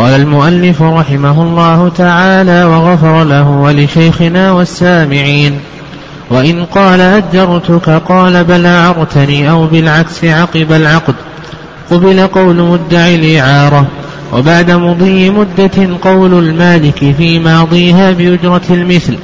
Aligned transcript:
قال 0.00 0.20
المؤلف 0.20 0.82
رحمه 0.82 1.42
الله 1.42 1.88
تعالى 1.88 2.64
وغفر 2.64 3.24
له 3.24 3.48
ولشيخنا 3.48 4.52
والسامعين. 4.52 5.60
وإن 6.30 6.64
قال 6.64 7.00
أجرتك 7.00 7.90
قال 7.90 8.44
بل 8.44 8.66
أعرتني 8.66 9.50
أو 9.50 9.66
بالعكس 9.66 10.24
عقب 10.24 10.72
العقد. 10.72 11.14
قبل 11.90 12.26
قول 12.26 12.56
مدعي 12.56 13.14
الإعارة 13.14 13.86
وبعد 14.32 14.70
مضي 14.70 15.30
مدة 15.30 15.98
قول 16.02 16.34
المالك 16.34 17.14
في 17.18 17.38
ماضيها 17.38 18.10
بأجرة 18.10 18.62
المثل. 18.70 19.16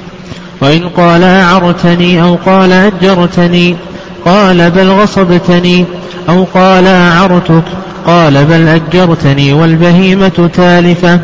وإن 0.61 0.89
قال 0.89 1.23
أعرتني 1.23 2.23
أو 2.23 2.35
قال 2.35 2.73
أجرتني 2.73 3.77
قال 4.25 4.71
بل 4.71 4.89
غصبتني 4.89 5.85
أو 6.29 6.45
قال 6.55 6.87
أعرتك 6.87 7.65
قال 8.07 8.45
بل 8.45 8.69
أجرتني 8.69 9.53
والبهيمة 9.53 10.51
تالفة 10.55 11.21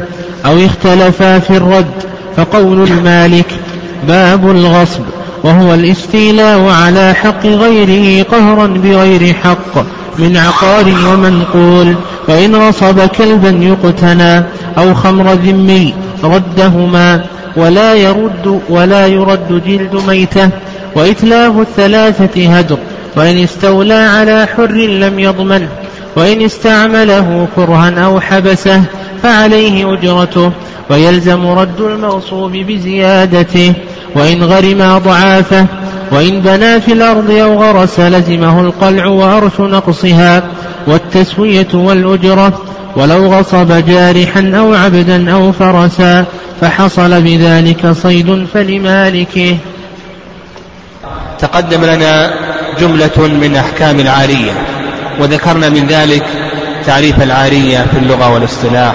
أو 0.46 0.58
اختلفا 0.66 1.38
في 1.38 1.56
الرد 1.56 1.86
فقول 2.36 2.82
المالك 2.82 3.46
باب 4.08 4.50
الغصب 4.50 5.02
وهو 5.44 5.74
الاستيلاء 5.74 6.60
على 6.60 7.14
حق 7.14 7.46
غيره 7.46 8.22
قهرا 8.22 8.66
بغير 8.66 9.34
حق 9.34 9.84
من 10.18 10.36
عقار 10.36 10.84
ومنقول 10.86 11.94
وإن 12.28 12.56
غصب 12.56 13.00
كلبا 13.00 13.48
يقتنى 13.48 14.44
أو 14.78 14.94
خمر 14.94 15.32
ذمي 15.32 15.94
ردهما 16.24 17.24
ولا 17.56 17.94
يرد 17.94 18.60
ولا 18.68 19.06
يرد 19.06 19.62
جلد 19.66 20.02
ميتة 20.08 20.50
وإتلاف 20.94 21.58
الثلاثة 21.58 22.58
هدر 22.58 22.78
وإن 23.16 23.38
استولى 23.38 23.94
على 23.94 24.46
حر 24.56 24.72
لم 24.72 25.18
يضمنه 25.18 25.68
وإن 26.16 26.42
استعمله 26.42 27.48
كرها 27.56 28.04
أو 28.04 28.20
حبسه 28.20 28.82
فعليه 29.22 29.94
أجرته 29.94 30.52
ويلزم 30.90 31.46
رد 31.46 31.80
المغصوب 31.80 32.52
بزيادته 32.52 33.72
وإن 34.14 34.42
غرم 34.42 34.98
ضعافه 34.98 35.66
وإن 36.10 36.40
بنى 36.40 36.80
في 36.80 36.92
الأرض 36.92 37.30
أو 37.30 37.62
غرس 37.62 38.00
لزمه 38.00 38.60
القلع 38.60 39.06
وأرش 39.06 39.60
نقصها 39.60 40.42
والتسوية 40.86 41.68
والأجرة 41.74 42.62
ولو 42.96 43.26
غصب 43.26 43.86
جارحا 43.86 44.52
أو 44.58 44.74
عبدا 44.74 45.32
أو 45.32 45.52
فرسا 45.52 46.24
فحصل 46.60 47.22
بذلك 47.22 47.92
صيد 47.92 48.46
فلمالكه. 48.54 49.56
تقدم 51.38 51.84
لنا 51.84 52.30
جملة 52.80 53.28
من 53.40 53.56
أحكام 53.56 54.00
العارية. 54.00 54.52
وذكرنا 55.20 55.68
من 55.68 55.86
ذلك 55.86 56.24
تعريف 56.86 57.22
العارية 57.22 57.86
في 57.92 57.98
اللغة 57.98 58.32
والاصطلاح 58.34 58.94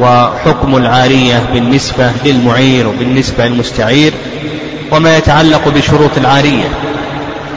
وحكم 0.00 0.76
العارية 0.76 1.42
بالنسبة 1.52 2.10
للمعير 2.24 2.88
وبالنسبة 2.88 3.46
للمستعير 3.46 4.12
وما 4.90 5.16
يتعلق 5.16 5.68
بشروط 5.68 6.10
العارية. 6.16 6.68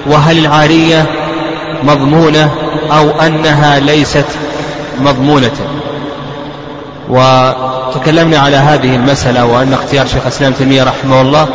وهل 0.08 0.38
العارية 0.38 1.06
مضمونة 1.84 2.52
أو 2.92 3.12
أنها 3.22 3.80
ليست 3.80 4.25
مضمونة؟ 5.02 5.52
وتكلمنا 7.09 8.38
على 8.38 8.58
هذه 8.58 8.95
المسألة 8.95 9.45
وأن 9.45 9.73
اختيار 9.73 10.08
شيخ 10.08 10.22
الإسلام 10.22 10.53
تيمية 10.53 10.84
رحمه 10.84 11.22
الله 11.22 11.47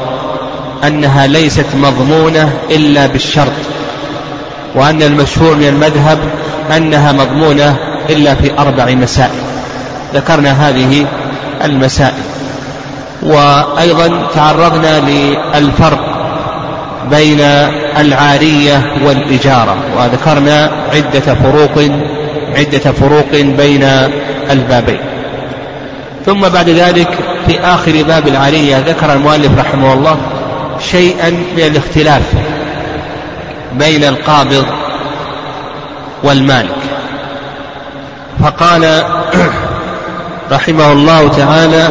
أنها 0.85 1.27
ليست 1.27 1.67
مضمونة 1.75 2.53
إلا 2.71 3.07
بالشرط. 3.07 3.53
وأن 4.75 5.03
المشهور 5.03 5.55
من 5.55 5.69
المذهب 5.69 6.19
أنها 6.77 7.13
مضمونة 7.13 7.77
إلا 8.11 8.35
في 8.35 8.59
أربع 8.59 8.85
مسائل. 8.95 9.41
ذكرنا 10.15 10.69
هذه 10.69 11.07
المسائل. 11.65 12.23
وأيضا 13.23 14.27
تعرضنا 14.35 15.01
للفرق 15.01 16.01
بين 17.11 17.41
العارية 17.99 18.95
والإجارة. 19.05 19.77
وذكرنا 19.99 20.71
عدة 20.95 21.35
فروق 21.35 21.91
عدة 22.57 22.93
فروق 22.93 23.31
بين 23.33 23.83
البابين. 24.51 25.01
ثم 26.27 26.41
بعد 26.41 26.69
ذلك 26.69 27.09
في 27.47 27.61
آخر 27.61 28.03
باب 28.09 28.29
العارية 28.29 28.79
ذكر 28.79 29.13
المؤلف 29.13 29.59
رحمه 29.59 29.93
الله 29.93 30.17
شيئا 30.91 31.31
من 31.31 31.63
الاختلاف. 31.63 32.23
بين 33.73 34.05
القابض 34.05 34.67
والمالك. 36.23 36.77
فقال 38.43 39.05
رحمه 40.53 40.93
الله 40.93 41.29
تعالى 41.29 41.89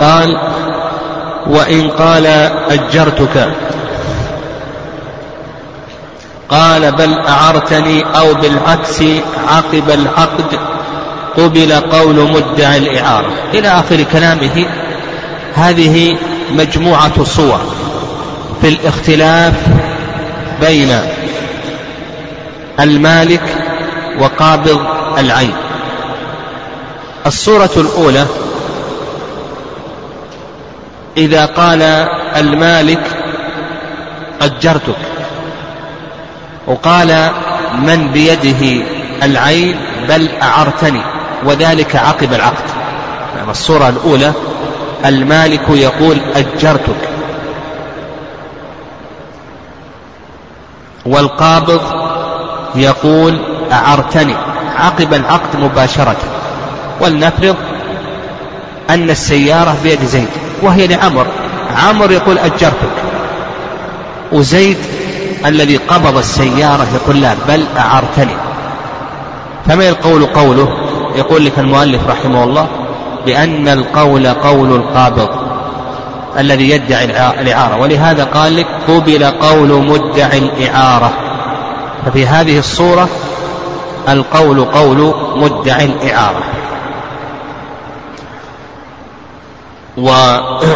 قال 0.00 0.38
وإن 1.46 1.90
قال 1.90 2.26
أجرتك. 2.70 3.48
قال 6.48 6.92
بل 6.92 7.18
أعرتني 7.18 8.02
أو 8.02 8.34
بالعكس 8.34 9.02
عقب 9.48 9.90
العقد 9.90 10.58
قبل 11.36 11.72
قول 11.72 12.30
مدعي 12.32 12.78
الإعارة. 12.78 13.32
إلى 13.54 13.68
آخر 13.68 14.02
كلامه 14.12 14.66
هذه 15.54 16.16
مجموعة 16.52 17.24
صور 17.24 17.60
في 18.60 18.68
الاختلاف 18.68 19.54
بين 20.60 20.88
المالك 22.80 23.42
وقابض 24.20 24.80
العين. 25.18 25.54
الصورة 27.26 27.70
الأولى 27.76 28.26
إذا 31.16 31.46
قال 31.46 31.82
المالك 32.36 33.02
أجرتك 34.42 34.96
وقال 36.66 37.30
من 37.78 38.08
بيده 38.12 38.84
العين 39.22 39.76
بل 40.08 40.28
أعرتني 40.42 41.02
وذلك 41.44 41.96
عقب 41.96 42.32
العقد. 42.32 42.70
يعني 43.36 43.50
الصورة 43.50 43.88
الأولى 43.88 44.32
المالك 45.04 45.62
يقول 45.70 46.20
أجرتك. 46.34 47.19
والقابض 51.06 51.80
يقول 52.74 53.38
أعرتني 53.72 54.34
عقب 54.76 55.14
العقد 55.14 55.60
مباشرة 55.60 56.16
ولنفرض 57.00 57.56
أن 58.90 59.10
السيارة 59.10 59.76
بيد 59.82 60.04
زيد 60.04 60.28
وهي 60.62 60.86
لعمر. 60.86 61.26
عمر 61.86 62.10
يقول 62.10 62.38
أجرتك. 62.38 62.90
وزيد 64.32 64.76
الذي 65.46 65.76
قبض 65.76 66.16
السيارة 66.16 66.86
يقول 66.94 67.20
لا 67.20 67.34
بل 67.48 67.64
أعرتني. 67.78 68.36
فما 69.66 69.88
القول 69.88 70.26
قوله؟ 70.26 70.68
يقول 71.16 71.44
لك 71.44 71.58
المؤلف 71.58 72.00
رحمه 72.08 72.44
الله 72.44 72.66
بأن 73.26 73.68
القول 73.68 74.26
قول 74.26 74.74
القابض. 74.74 75.28
الذي 76.38 76.70
يدعي 76.70 77.04
الإعارة. 77.40 77.76
ولهذا 77.76 78.24
قال 78.24 78.56
لك 78.56 78.66
قبل 78.88 79.24
قول 79.24 79.68
مدعي 79.68 80.38
الإعارة. 80.38 81.12
ففي 82.06 82.26
هذه 82.26 82.58
الصورة 82.58 83.08
القول 84.08 84.64
قول 84.64 85.14
مدعي 85.36 85.84
الإعارة. 85.84 86.42
وقال 89.96 90.66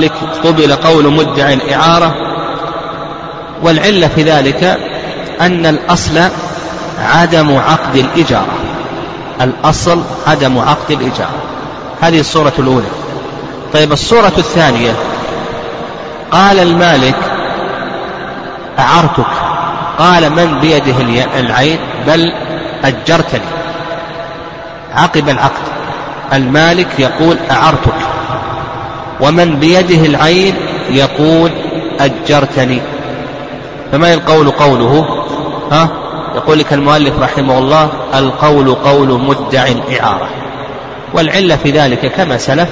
لك 0.04 0.12
قبل 0.44 0.72
قول 0.76 1.12
مدعي 1.12 1.54
الإعارة. 1.54 2.14
والعلة 3.62 4.08
في 4.08 4.22
ذلك 4.22 4.78
أن 5.40 5.66
الأصل 5.66 6.20
عدم 6.98 7.56
عقد 7.56 7.96
الإجارة. 7.96 8.54
الأصل 9.40 10.02
عدم 10.26 10.58
عقد 10.58 10.90
الإجارة. 10.90 11.42
هذه 12.00 12.20
الصورة 12.20 12.52
الأولى. 12.58 12.86
طيب 13.74 13.92
الصورة 13.92 14.32
الثانية. 14.38 14.94
قال 16.30 16.58
المالك 16.58 17.16
أعرتك. 18.78 19.32
قال 19.98 20.30
من 20.30 20.58
بيده 20.60 20.94
العين؟ 21.40 21.78
بل 22.06 22.32
أجرتني. 22.84 23.40
عقب 24.92 25.28
العقد. 25.28 25.62
المالك 26.32 26.88
يقول 26.98 27.36
أعرتك. 27.50 27.94
ومن 29.20 29.56
بيده 29.56 30.06
العين؟ 30.06 30.54
يقول 30.90 31.50
أجرتني. 32.00 32.80
فما 33.92 34.14
القول 34.14 34.50
قوله؟ 34.50 35.04
ها؟ 35.72 35.88
يقول 36.34 36.58
لك 36.58 36.72
المؤلف 36.72 37.18
رحمه 37.20 37.58
الله 37.58 37.88
القول 38.14 38.74
قول 38.74 39.20
مدع 39.20 39.68
إعارة. 40.00 40.28
والعلة 41.14 41.56
في 41.56 41.70
ذلك 41.70 42.12
كما 42.12 42.38
سلف 42.38 42.68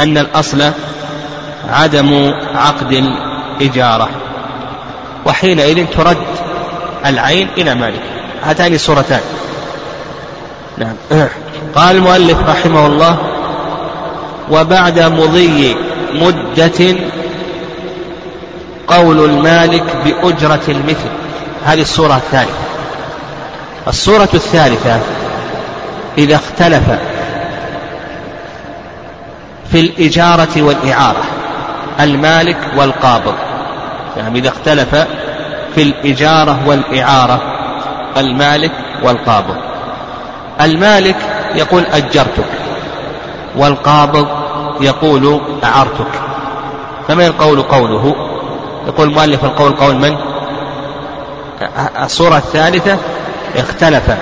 أن 0.00 0.18
الأصل 0.18 0.70
عدم 1.70 2.32
عقد 2.54 2.92
الإجارة 3.60 4.08
وحينئذ 5.26 5.86
ترد 5.86 6.16
العين 7.06 7.48
إلى 7.58 7.74
مالك. 7.74 8.02
هاتان 8.42 8.78
صورتان 8.78 9.20
نعم. 10.78 10.94
قال 11.74 11.96
المؤلف 11.96 12.38
رحمه 12.48 12.86
الله 12.86 13.18
وبعد 14.50 14.98
مضي 15.00 15.76
مدة 16.14 16.96
قول 18.88 19.24
المالك 19.24 19.84
بأجرة 20.04 20.62
المثل. 20.68 21.10
هذه 21.64 21.80
الصورة 21.80 22.16
الثالثة. 22.16 22.66
الصورة 23.88 24.28
الثالثة 24.34 25.00
إذا 26.18 26.36
اختلف 26.36 26.82
في 29.72 29.80
الإجارة 29.80 30.62
والإعارة 30.62 31.24
المالك 32.00 32.58
والقابض. 32.76 33.34
يعني 34.16 34.38
إذا 34.38 34.48
اختلف 34.48 34.94
في 35.74 35.82
الإجارة 35.82 36.58
والإعارة 36.66 37.40
المالك 38.16 38.72
والقابض. 39.02 39.56
المالك 40.60 41.16
يقول 41.54 41.86
أجرتك 41.86 42.50
والقابض 43.56 44.28
يقول 44.80 45.40
أعرتك. 45.64 46.20
فما 47.08 47.26
القول 47.26 47.62
قوله؟ 47.62 48.14
يقول 48.86 49.12
مؤلف 49.12 49.44
القول 49.44 49.72
قول 49.72 49.96
من؟ 49.96 50.16
الصورة 52.04 52.36
الثالثة 52.36 52.98
اختلف 53.56 54.16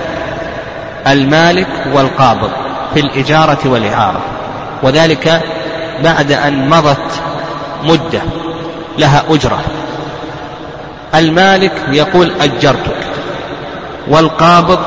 المالك 1.07 1.67
والقابض 1.93 2.49
في 2.93 2.99
الإجارة 2.99 3.59
والإعارة. 3.65 4.21
وذلك 4.85 5.41
بعد 6.03 6.31
أن 6.31 6.69
مضت 6.69 7.21
مدة 7.83 8.21
لها 8.97 9.23
أجرة. 9.29 9.59
المالك 11.15 11.71
يقول 11.91 12.31
أجرتك 12.41 12.97
والقابض 14.07 14.79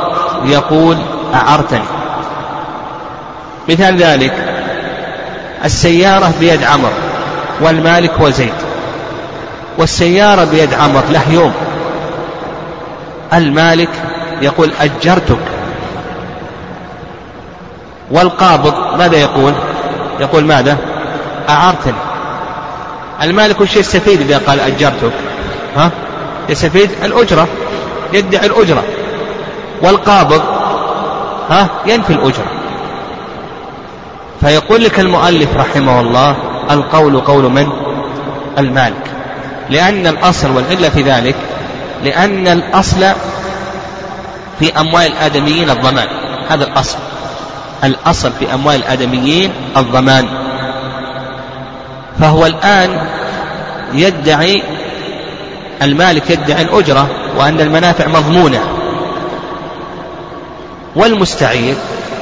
يقول 0.45 0.97
أعرتني. 1.35 1.85
مثال 3.69 3.97
ذلك 3.97 4.33
السيارة 5.65 6.33
بيد 6.41 6.63
عمر 6.63 6.93
والمالك 7.61 8.13
هو 8.21 8.31
زيد 8.31 8.55
والسيارة 9.79 10.45
بيد 10.45 10.75
عمر 10.75 11.03
له 11.11 11.33
يوم. 11.33 11.53
المالك 13.35 13.91
يقول 14.43 14.73
أجرتك 14.81 15.39
والقابض 18.11 18.75
ماذا 18.99 19.17
يقول؟ 19.17 19.55
يقول 20.21 20.45
ماذا؟ 20.45 20.77
أعرتني. 21.49 21.93
المالك 23.23 23.61
وش 23.61 23.77
يستفيد 23.77 24.21
إذا 24.21 24.39
قال 24.39 24.61
أجرتك. 24.61 25.13
ها؟ 25.77 25.91
يستفيد 26.49 26.91
الأجرة. 27.05 27.49
يدعي 28.13 28.47
الأجرة. 28.47 28.85
والقابض 29.83 30.43
ها؟ 31.51 31.69
ينفي 31.87 32.13
الأجرة. 32.13 32.47
فيقول 34.41 34.85
لك 34.85 35.01
المؤلف 35.01 35.57
رحمه 35.57 36.01
الله 36.01 36.37
القول 36.71 37.21
قول 37.21 37.53
من؟ 37.53 37.69
المالك. 38.59 39.11
لأن 39.71 40.07
الأصل 40.07 40.51
والعلة 40.51 40.89
في 40.89 41.03
ذلك 41.03 41.37
لأن 42.05 42.49
الأصل 42.49 43.07
في 44.59 44.81
أموال 44.81 45.07
الآدميين 45.07 45.71
الضمان. 45.71 46.09
هذا 46.49 46.65
الأصل. 46.65 46.99
الأصل 47.85 48.33
في 48.33 48.55
أموال 48.55 48.77
الآدميين 48.77 49.53
الضمان. 49.77 50.29
فهو 52.21 52.47
الآن 52.47 53.01
يدعي 53.95 54.63
المالك 55.83 56.31
يدعي 56.31 56.63
الأجرة 56.63 57.09
وأن 57.37 57.61
المنافع 57.61 58.07
مضمونة. 58.07 58.61
والمستعير 60.97 61.75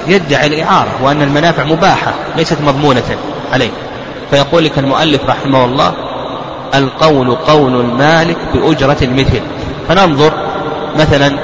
يدعي 0.07 0.47
الإعارة 0.47 0.91
وأن 1.03 1.23
المنافع 1.23 1.65
مباحة 1.65 2.15
ليست 2.37 2.61
مضمونة 2.61 3.17
عليه. 3.53 3.71
فيقول 4.31 4.65
لك 4.65 4.79
المؤلف 4.79 5.21
رحمه 5.29 5.65
الله 5.65 5.95
القول 6.75 7.35
قول 7.35 7.81
المالك 7.81 8.37
بأجرة 8.55 8.97
المثل. 9.03 9.41
فننظر 9.89 10.33
مثلا 10.97 11.39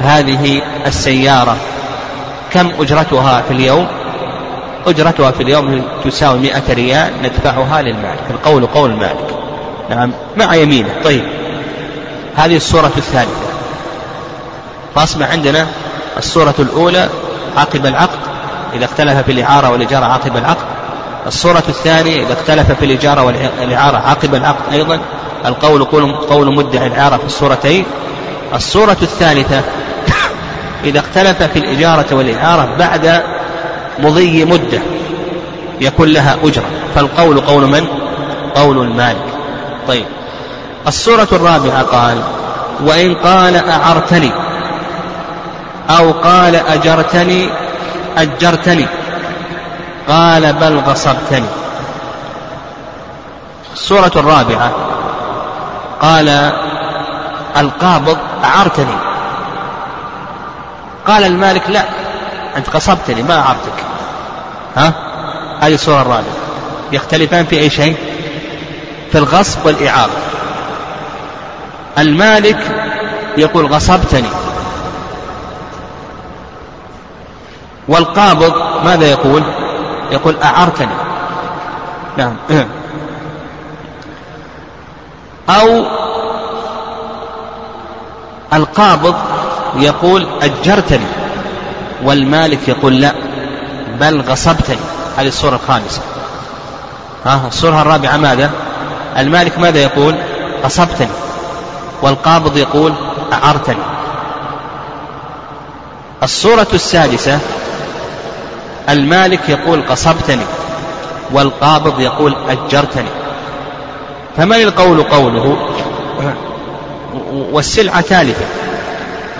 هذه 0.00 0.62
السيارة. 0.86 1.56
كم 2.52 2.70
أجرتها 2.80 3.42
في 3.42 3.54
اليوم؟ 3.54 3.86
أجرتها 4.86 5.30
في 5.30 5.42
اليوم 5.42 5.82
تساوي 6.04 6.38
مئة 6.38 6.74
ريال 6.74 7.12
ندفعها 7.22 7.82
للمالك. 7.82 8.24
القول 8.30 8.66
قول 8.66 8.90
المالك 8.90 9.38
نعم 9.90 10.12
مع 10.36 10.54
يمينه. 10.54 10.88
طيب 11.04 11.24
هذه 12.36 12.56
الصورة 12.56 12.92
الثالثة. 12.96 13.46
فأصبح 14.94 15.30
عندنا 15.30 15.66
الصورة 16.18 16.54
الأولى 16.58 17.08
عقب 17.56 17.86
العقد. 17.86 18.18
إذا 18.74 18.84
اختلف 18.84 19.18
في 19.18 19.32
الإعارة 19.32 19.70
والإجارة 19.70 20.04
عقب 20.04 20.36
العقد. 20.36 20.66
الصورة 21.26 21.64
الثانية 21.68 22.22
إذا 22.22 22.32
اختلف 22.32 22.72
في 22.72 22.84
الإجارة 22.84 23.22
والإعارة 23.22 23.96
عقب 23.96 24.34
العقد 24.34 24.72
أيضا. 24.72 25.00
القول 25.46 25.84
قول, 25.84 26.12
قول 26.12 26.54
مدعي 26.54 26.86
الإعارة 26.86 27.16
في 27.16 27.24
الصورتين 27.24 27.84
الصورة 28.54 28.96
الثالثة 29.02 29.62
إذا 30.86 31.00
اختلف 31.00 31.42
في 31.42 31.58
الإجارة 31.58 32.06
والإعارة 32.12 32.68
بعد 32.78 33.22
مضي 33.98 34.44
مدة 34.44 34.80
يكون 35.80 36.08
لها 36.08 36.36
أجرة. 36.44 36.64
فالقول 36.94 37.40
قول 37.40 37.66
من؟ 37.66 37.86
قول 38.54 38.78
المالك. 38.78 39.26
طيب. 39.88 40.04
الصورة 40.86 41.28
الرابعة 41.32 41.82
قال 41.82 42.22
وإن 42.84 43.14
قال 43.14 43.56
أعرتني 43.56 44.30
أو 45.98 46.12
قال 46.12 46.56
أجرتني 46.56 47.48
أجرتني. 48.16 48.86
قال 50.08 50.52
بل 50.52 50.78
غصبتني. 50.78 51.46
السورة 53.74 54.12
الرابعة 54.16 54.70
قال 56.00 56.52
القابض 57.56 58.18
أعرتني. 58.44 59.15
قال 61.06 61.24
المالك 61.24 61.70
لا 61.70 61.84
أنت 62.56 62.70
غصبتني 62.70 63.22
ما 63.22 63.40
أعرتك 63.40 63.84
ها؟ 64.76 64.92
هذه 65.60 65.74
السورة 65.74 66.02
الرابعة. 66.02 66.24
يختلفان 66.92 67.46
في 67.46 67.60
أي 67.60 67.70
شيء؟ 67.70 67.96
في 69.12 69.18
الغصب 69.18 69.66
والإعارة 69.66 70.12
المالك 71.98 72.58
يقول 73.36 73.66
غصبتني. 73.66 74.28
والقابض 77.88 78.54
ماذا 78.84 79.06
يقول؟ 79.10 79.42
يقول 80.10 80.36
أعرتني. 80.42 80.94
نعم. 82.16 82.36
أو 85.50 85.84
القابض 88.52 89.14
يقول 89.76 90.26
أجرتني 90.42 91.06
والمالك 92.02 92.68
يقول 92.68 93.00
لا 93.00 93.12
بل 94.00 94.20
غصبتني. 94.20 94.76
هذه 95.16 95.26
الصورة 95.26 95.54
الخامسة. 95.54 96.00
ها 97.26 97.40
الصورة 97.48 97.82
الرابعة 97.82 98.16
ماذا؟ 98.16 98.50
المالك 99.18 99.58
ماذا 99.58 99.78
يقول؟ 99.78 100.14
غصبتني. 100.64 101.08
والقابض 102.02 102.56
يقول 102.56 102.92
أعرتني. 103.32 103.82
الصورة 106.22 106.66
السادسة 106.74 107.38
المالك 108.88 109.48
يقول 109.48 109.82
قصبتني 109.88 110.44
والقابض 111.32 112.00
يقول 112.00 112.36
أجرتني. 112.48 113.08
فمن 114.36 114.56
القول 114.56 115.02
قوله؟ 115.02 115.56
والسلعة 117.52 118.00
ثالثة. 118.00 118.44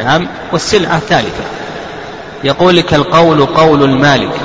نعم 0.04 0.28
والسلعة 0.52 0.98
ثالثة. 0.98 1.44
يقول 2.44 2.76
لك 2.76 2.94
القول 2.94 3.46
قول 3.46 3.82
المالك. 3.82 4.40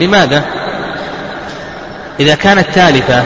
لماذا؟ 0.00 0.44
إذا 2.20 2.34
كانت 2.34 2.70
ثالثة 2.70 3.24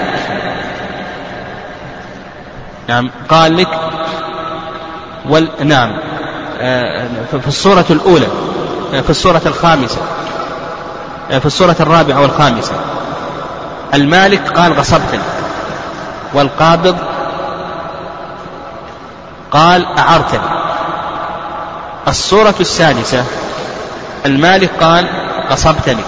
نعم 2.89 3.11
قال 3.29 3.57
لك 3.57 3.69
وال... 5.29 5.49
نعم 5.63 5.99
آه، 6.61 7.07
في 7.41 7.49
الصورة 7.49 7.85
الأولى 7.91 8.27
في 8.91 9.11
الصورة 9.11 9.43
الخامسة 9.47 10.01
في 11.29 11.47
الصورة 11.47 11.77
الرابعة 11.81 12.21
والخامسة. 12.23 12.73
المالك 13.95 14.49
قال 14.49 14.73
غصبتني. 14.73 15.21
والقابض 16.35 16.97
قال 19.51 19.87
أعرتني. 19.99 20.68
الصورة 22.09 22.55
السادسة 22.61 23.25
المالك 24.27 24.71
قال 24.81 25.09
غصبتني. 25.51 26.03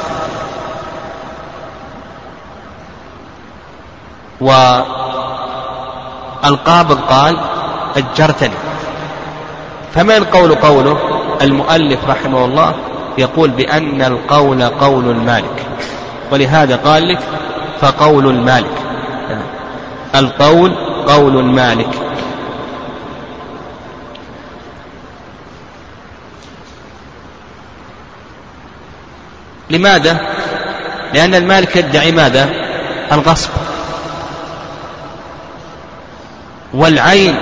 والقابض 6.44 7.00
قال 7.00 7.36
أجرتني. 7.96 8.54
فما 9.94 10.16
القول 10.16 10.54
قوله؟ 10.54 10.98
المؤلف 11.42 11.98
رحمه 12.08 12.44
الله 12.44 12.74
يقول 13.18 13.50
بأن 13.50 14.02
القول 14.02 14.62
قول 14.62 15.10
المالك. 15.10 15.66
ولهذا 16.32 16.76
قال 16.76 17.08
لك 17.08 17.20
فقول 17.80 18.26
المالك. 18.26 18.74
القول 20.14 20.74
قول 21.06 21.36
المالك. 21.38 22.09
لماذا؟ 29.70 30.20
لأن 31.14 31.34
المالك 31.34 31.76
يدعي 31.76 32.12
ماذا؟ 32.12 32.48
الغصب. 33.12 33.50
والعين 36.74 37.36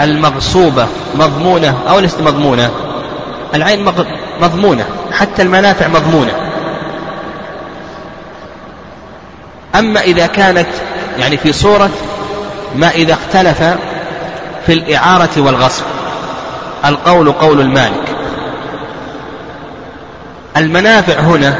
المغصوبة 0.00 0.86
مضمونة 1.14 1.78
أو 1.88 1.98
ليست 1.98 2.20
مضمونة؟ 2.20 2.70
العين 3.54 3.92
مضمونة 4.40 4.84
حتى 5.12 5.42
المنافع 5.42 5.88
مضمونة. 5.88 6.32
أما 9.74 10.00
إذا 10.00 10.26
كانت 10.26 10.68
يعني 11.18 11.36
في 11.36 11.52
صورة 11.52 11.90
ما 12.76 12.90
إذا 12.90 13.12
اختلف 13.14 13.62
في 14.66 14.72
الإعارة 14.72 15.30
والغصب. 15.36 15.84
القول 16.84 17.32
قول 17.32 17.60
المالك. 17.60 18.07
المنافع 20.58 21.20
هنا 21.20 21.58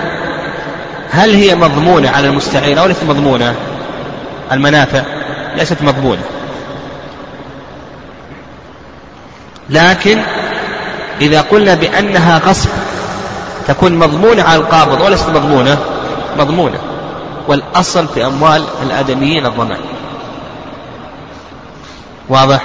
هل 1.11 1.35
هي 1.35 1.55
مضمونة 1.55 2.11
على 2.11 2.29
المستعين 2.29 2.79
أو 2.79 2.87
ليست 2.87 3.05
مضمونة؟ 3.05 3.55
المنافع 4.53 5.03
ليست 5.57 5.83
مضمونة. 5.83 6.23
لكن 9.71 10.23
إذا 11.21 11.41
قلنا 11.41 11.75
بأنها 11.75 12.39
غصب 12.39 12.71
تكون 13.69 13.93
مضمونة 13.99 14.43
على 14.43 14.57
القابض 14.57 15.01
وليست 15.01 15.29
مضمونة؟ 15.29 15.79
مضمونة. 16.39 16.79
والأصل 17.49 18.09
في 18.09 18.27
أموال 18.27 18.65
الآدميين 18.83 19.47
الضمان. 19.47 19.79
واضح؟ 22.29 22.63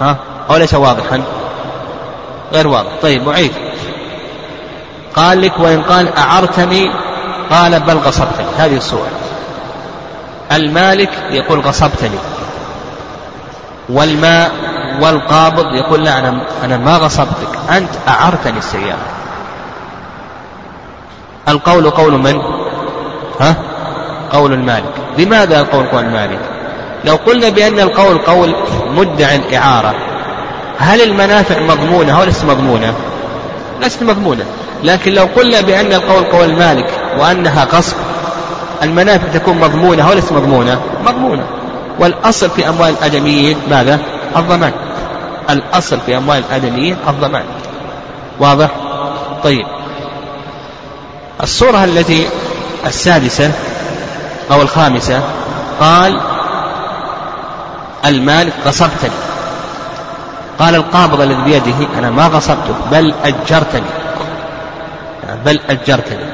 ها؟ 0.00 0.16
أو 0.50 0.56
ليس 0.56 0.74
واضحا؟ 0.74 1.22
غير 2.52 2.68
واضح. 2.68 2.90
طيب 3.02 3.28
أعيد. 3.28 3.52
قال 5.16 5.40
لك 5.40 5.58
وإن 5.58 5.82
قال 5.82 6.16
أعرتني 6.18 6.90
قال 7.50 7.80
بل 7.80 7.96
غصبتني 7.96 8.46
هذه 8.58 8.76
الصورة 8.76 9.10
المالك 10.52 11.10
يقول 11.30 11.60
غصبتني 11.60 12.18
والماء 13.88 14.52
والقابض 15.00 15.74
يقول 15.74 16.04
لا 16.04 16.18
أنا 16.18 16.40
أنا 16.64 16.76
ما 16.76 16.96
غصبتك 16.96 17.58
أنت 17.70 17.90
أعرتني 18.08 18.58
السيارة 18.58 18.98
القول 21.48 21.90
قول 21.90 22.12
من؟ 22.12 22.40
ها؟ 23.40 23.56
قول 24.32 24.52
المالك 24.52 24.92
لماذا 25.18 25.60
القول 25.60 25.86
قول 25.86 26.04
المالك؟ 26.04 26.40
لو 27.04 27.16
قلنا 27.16 27.48
بأن 27.48 27.80
القول 27.80 28.18
قول 28.18 28.54
مدعي 28.88 29.36
الإعارة 29.36 29.94
هل 30.78 31.02
المنافع 31.02 31.60
مضمونة 31.60 32.18
أو 32.18 32.24
ليست 32.24 32.44
مضمونة؟ 32.44 32.94
ليست 33.80 34.02
مضمونة 34.02 34.44
لكن 34.84 35.12
لو 35.12 35.24
قلنا 35.36 35.60
بأن 35.60 35.92
القول 35.92 36.24
قول 36.24 36.50
المالك 36.50 37.00
وأنها 37.18 37.64
غصب 37.64 37.96
المنافع 38.82 39.28
تكون 39.38 39.58
مضمونة 39.58 40.08
أو 40.08 40.12
ليست 40.12 40.32
مضمونة؟ 40.32 40.80
مضمونة 41.06 41.44
والأصل 41.98 42.50
في 42.50 42.68
أموال 42.68 42.90
الآدميين 42.90 43.56
ماذا؟ 43.70 43.98
الضمان 44.36 44.72
الأصل 45.50 45.98
في 46.06 46.16
أموال 46.16 46.38
الآدميين 46.38 46.96
الضمان 47.08 47.44
واضح؟ 48.40 48.68
طيب 49.44 49.66
الصورة 51.42 51.84
التي 51.84 52.26
السادسة 52.86 53.50
أو 54.50 54.62
الخامسة 54.62 55.20
قال 55.80 56.20
المالك 58.04 58.52
غصبتني 58.66 59.10
قال 60.58 60.74
القابض 60.74 61.20
الذي 61.20 61.42
بيده 61.44 61.88
أنا 61.98 62.10
ما 62.10 62.26
غصبتك 62.26 62.74
بل 62.92 63.14
أجرتني 63.24 63.86
بل 65.44 65.60
أجرتني 65.70 66.24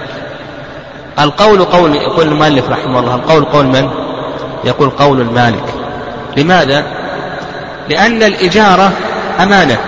القول 1.19 1.65
قول 1.65 1.97
يقول 1.97 2.29
المؤلف 2.29 2.71
رحمه 2.71 3.01
الله 3.01 3.15
القول 3.15 3.45
قول 3.45 3.67
من؟ 3.67 3.91
يقول 4.65 4.91
قول 4.91 5.21
المالك. 5.21 5.65
لماذا؟ 6.37 6.85
لأن 7.89 8.23
الإجارة 8.23 8.93
أمانة. 9.41 9.79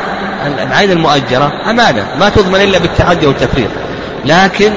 العين 0.46 0.90
المؤجرة 0.90 1.52
أمانة 1.70 2.06
ما 2.20 2.28
تضمن 2.28 2.60
إلا 2.60 2.78
بالتعدي 2.78 3.26
والتفريط. 3.26 3.70
لكن 4.24 4.72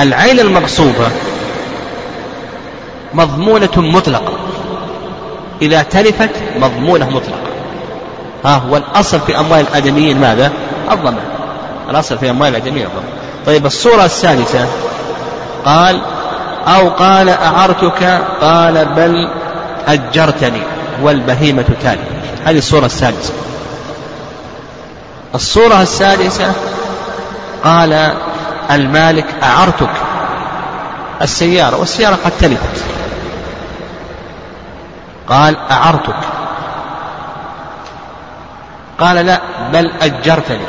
العين 0.00 0.40
المغصوبة 0.40 1.08
مضمونة 3.14 3.76
مطلقة. 3.76 4.32
إذا 5.62 5.82
تلفت 5.82 6.30
مضمونة 6.60 7.10
مطلقة. 7.10 7.48
ها 8.44 8.54
هو 8.54 8.76
الأصل 8.76 9.20
في 9.20 9.38
أموال 9.38 9.60
الآدميين 9.60 10.20
ماذا؟ 10.20 10.52
الضمان. 10.92 11.37
الأصل 11.90 12.18
في 12.18 12.30
أموال 12.30 12.56
الضمان 12.56 12.88
طيب 13.46 13.66
الصورة 13.66 14.04
الثالثة. 14.04 14.66
قال 15.64 16.00
أو 16.66 16.88
قال 16.88 17.28
أعرتك؟ 17.28 18.22
قال 18.40 18.84
بل 18.84 19.28
أجرتني 19.88 20.62
والبهيمة 21.02 21.64
تالي. 21.82 22.04
هذه 22.44 22.58
الصورة 22.58 22.86
السادسة 22.86 23.32
الصورة 25.34 25.82
السادسة 25.82 26.52
قال 27.64 28.12
المالك 28.70 29.26
أعرتك؟ 29.42 29.90
السيارة. 31.22 31.76
والسيارة 31.76 32.18
قد 32.24 32.32
تلفت. 32.40 32.84
قال 35.28 35.56
أعرتك. 35.70 36.16
قال 39.00 39.16
لا 39.16 39.40
بل 39.72 39.92
أجرتني. 40.02 40.66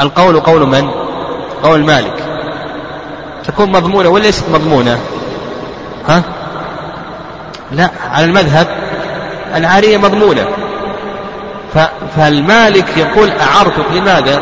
القول 0.00 0.40
قول 0.40 0.66
من؟ 0.66 0.90
قول 1.62 1.84
مالك 1.84 2.24
تكون 3.44 3.72
مضمونة 3.72 4.08
ولا 4.08 4.22
ليست 4.22 4.44
مضمونة؟ 4.48 4.98
ها؟ 6.08 6.22
لا 7.72 7.90
على 8.12 8.24
المذهب 8.24 8.66
العارية 9.54 9.96
مضمونة 9.96 10.46
فالمالك 12.16 12.96
يقول 12.96 13.30
أعرتك 13.30 13.92
لماذا؟ 13.94 14.40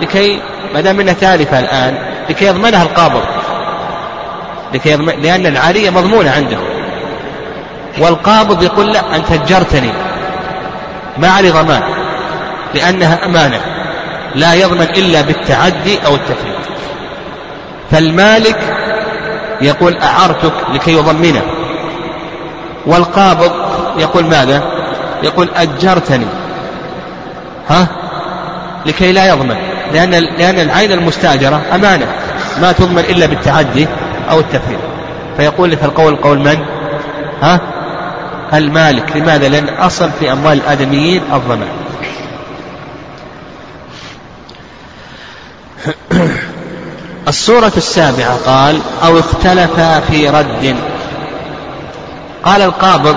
لكي 0.00 0.40
ما 0.74 0.80
دام 0.80 1.00
إنها 1.00 1.14
تالفة 1.14 1.58
الآن 1.58 1.98
لكي 2.30 2.46
يضمنها 2.46 2.82
القابض 2.82 3.22
لكي 4.74 4.90
يضمن 4.90 5.22
لأن 5.22 5.46
العارية 5.46 5.90
مضمونة 5.90 6.30
عنده 6.30 6.58
والقابض 7.98 8.62
يقول 8.62 8.92
لا 8.92 9.16
أنت 9.16 9.32
أجرتني 9.32 9.90
ما 11.18 11.28
علي 11.28 11.50
ضمان 11.50 11.82
لأنها 12.74 13.26
أمانة 13.26 13.60
لا 14.34 14.54
يضمن 14.54 14.82
إلا 14.96 15.20
بالتعدي 15.20 15.98
أو 16.06 16.14
التفريط 16.14 16.56
فالمالك 17.90 18.58
يقول 19.60 19.96
أعرتك 19.98 20.52
لكي 20.74 20.92
يضمنه. 20.92 21.42
والقابض 22.86 23.52
يقول 23.98 24.24
ماذا؟ 24.24 24.62
يقول 25.22 25.48
أجرتني. 25.56 26.26
ها؟ 27.68 27.86
لكي 28.86 29.12
لا 29.12 29.28
يضمن. 29.28 29.56
لأن 29.92 30.10
لأن 30.10 30.58
العين 30.58 30.92
المستأجرة 30.92 31.62
أمانة. 31.74 32.06
ما 32.60 32.72
تضمن 32.72 32.98
إلا 32.98 33.26
بالتعدي 33.26 33.88
أو 34.30 34.40
التفريط 34.40 34.80
فيقول 35.36 35.70
لك 35.70 35.84
القول 35.84 36.16
قول 36.16 36.38
من؟ 36.38 36.58
ها؟ 37.42 37.60
المالك. 38.54 39.16
لماذا؟ 39.16 39.48
لأن 39.48 39.68
أصل 39.68 40.10
في 40.20 40.32
أموال 40.32 40.58
الآدميين 40.58 41.22
الضمان. 41.32 41.81
الصورة 47.28 47.72
السابعة 47.76 48.36
قال 48.46 48.80
أو 49.04 49.18
اختلف 49.18 49.80
في 50.10 50.28
رد. 50.28 50.76
قال 52.44 52.62
القابض 52.62 53.16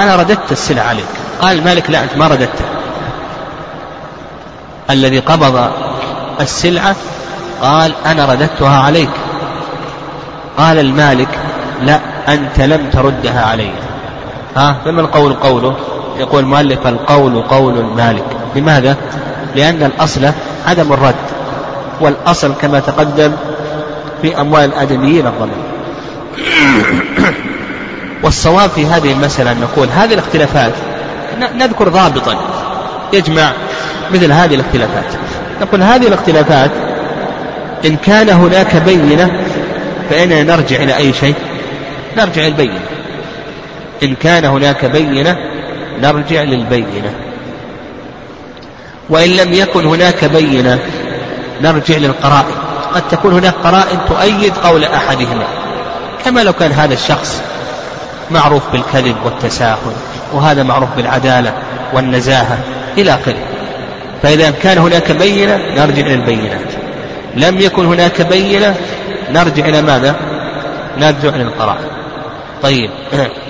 أنا 0.00 0.16
رددت 0.16 0.52
السلع 0.52 0.82
عليك. 0.82 1.04
قال 1.40 1.58
المالك 1.58 1.90
لا 1.90 2.02
أنت 2.02 2.16
ما 2.16 2.28
رددته 2.28 2.64
الذي 4.90 5.18
قبض 5.18 5.70
السلعة 6.40 6.96
قال 7.62 7.92
أنا 8.06 8.24
رددتها 8.24 8.78
عليك. 8.78 9.10
قال 10.58 10.78
المالك 10.78 11.38
لا 11.82 12.00
أنت 12.28 12.60
لم 12.60 12.90
تردها 12.90 13.46
علي. 13.46 13.70
ها 14.56 14.76
فما 14.84 15.00
القول 15.00 15.34
قوله؟ 15.34 15.76
يقول 16.18 16.40
المؤلف 16.44 16.86
القول 16.86 17.42
قول 17.42 17.78
المالك. 17.78 18.24
لماذا؟ 18.56 18.96
لأن 19.54 19.82
الأصل 19.82 20.30
عدم 20.66 20.92
الرد. 20.92 21.23
والأصل 22.00 22.54
كما 22.62 22.80
تقدم 22.80 23.32
في 24.22 24.40
أموال 24.40 24.64
الآدميين 24.64 25.26
الضمان 25.26 25.74
والصواب 28.22 28.70
في 28.70 28.86
هذه 28.86 29.12
المسألة 29.12 29.52
أن 29.52 29.60
نقول 29.60 29.88
هذه 29.88 30.14
الاختلافات 30.14 30.72
نذكر 31.54 31.88
ضابطا 31.88 32.36
يجمع 33.12 33.52
مثل 34.12 34.32
هذه 34.32 34.54
الاختلافات. 34.54 35.04
نقول 35.60 35.82
هذه 35.82 36.06
الاختلافات 36.06 36.70
إن 37.84 37.96
كان 37.96 38.28
هناك 38.28 38.76
بينة 38.76 39.40
فإننا 40.10 40.42
نرجع 40.42 40.76
إلى 40.76 40.96
أي 40.96 41.12
شيء؟ 41.12 41.34
نرجع 42.16 42.46
البينة. 42.46 42.80
إن 44.02 44.14
كان 44.14 44.44
هناك 44.44 44.84
بينة 44.84 45.36
نرجع 46.02 46.42
للبينة. 46.42 47.14
وإن 49.10 49.30
لم 49.30 49.52
يكن 49.52 49.86
هناك 49.86 50.24
بينة 50.24 50.78
نرجع 51.62 51.96
للقرائن. 51.96 52.54
قد 52.94 53.08
تكون 53.08 53.32
هناك 53.32 53.54
قرائن 53.64 53.98
تؤيد 54.08 54.56
قول 54.56 54.84
أحدهما. 54.84 55.46
كما 56.24 56.40
لو 56.40 56.52
كان 56.52 56.72
هذا 56.72 56.94
الشخص 56.94 57.42
معروف 58.30 58.62
بالكذب 58.72 59.16
والتساهل 59.24 59.92
وهذا 60.32 60.62
معروف 60.62 60.88
بالعدالة 60.96 61.52
والنزاهة 61.92 62.58
إلى 62.98 63.14
آخره. 63.14 63.44
فإذا 64.22 64.50
كان 64.50 64.78
هناك 64.78 65.12
بينة 65.12 65.56
نرجع 65.56 66.06
إلى 66.06 66.14
البينات. 66.14 66.72
لم 67.36 67.60
يكن 67.60 67.86
هناك 67.86 68.22
بينة 68.22 68.74
نرجع 69.30 69.64
إلى 69.64 69.82
ماذا؟ 69.82 70.16
نرجع 70.98 71.28
إلى 71.28 71.42
القرائن. 71.42 71.88
طيب. 72.62 72.90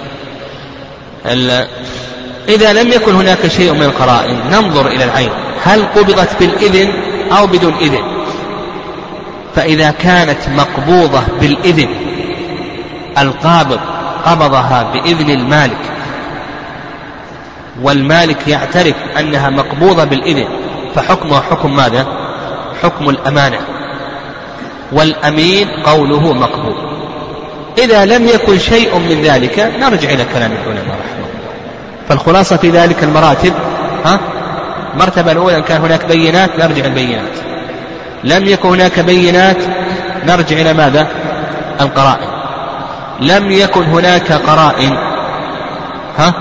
إذا 2.49 2.73
لم 2.73 2.93
يكن 2.93 3.15
هناك 3.15 3.49
شيء 3.49 3.73
من 3.73 3.83
القرائن 3.83 4.37
ننظر 4.51 4.87
إلى 4.87 5.05
العين. 5.05 5.31
هل 5.65 5.85
قبضت 5.97 6.29
بالإذن؟ 6.41 6.93
أو 7.33 7.47
بدون 7.47 7.75
إذن. 7.75 8.25
فإذا 9.57 9.91
كانت 9.91 10.39
مقبوضة 10.57 11.21
بالإذن 11.41 11.89
القابض 13.19 13.81
قبضها 14.25 14.93
بإذن 14.93 15.31
المالك 15.31 15.81
والمالك 17.83 18.49
يعترف 18.49 18.95
أنها 19.19 19.51
مقبوضة 19.51 20.05
بالإذن 20.05 20.49
فحكمها 20.95 21.41
حكم 21.41 21.77
ماذا؟ 21.77 22.07
حكم 22.83 23.09
الأمانة. 23.09 23.59
والأمين 24.93 25.69
قوله 25.69 26.33
مقبول 26.33 26.75
إذا 27.79 28.05
لم 28.05 28.29
يكن 28.29 28.59
شيء 28.59 28.99
من 28.99 29.23
ذلك 29.23 29.73
نرجع 29.79 30.11
إلى 30.11 30.25
كلام 30.25 30.53
العلماء 30.53 30.97
رحمه 30.97 31.17
الله. 31.17 31.29
فالخلاصة 32.09 32.57
في 32.57 32.71
ذلك 32.71 33.05
المراتب 33.05 33.53
ها؟ 34.05 34.21
المرتبة 34.95 35.33
الأولى 35.33 35.57
إن 35.57 35.63
كان 35.63 35.81
هناك 35.81 36.07
بينات 36.07 36.59
نرجع 36.59 36.85
البينات. 36.85 37.35
لم 38.25 38.47
يكن 38.47 38.69
هناك 38.69 39.01
بينات 39.01 39.57
نرجع 40.27 40.61
إلى 40.61 40.73
ماذا؟ 40.73 41.09
القرائن. 41.81 42.29
لم 43.21 43.51
يكن 43.51 43.83
هناك 43.83 44.33
قرائن. 44.33 44.93
ها؟ 46.19 46.35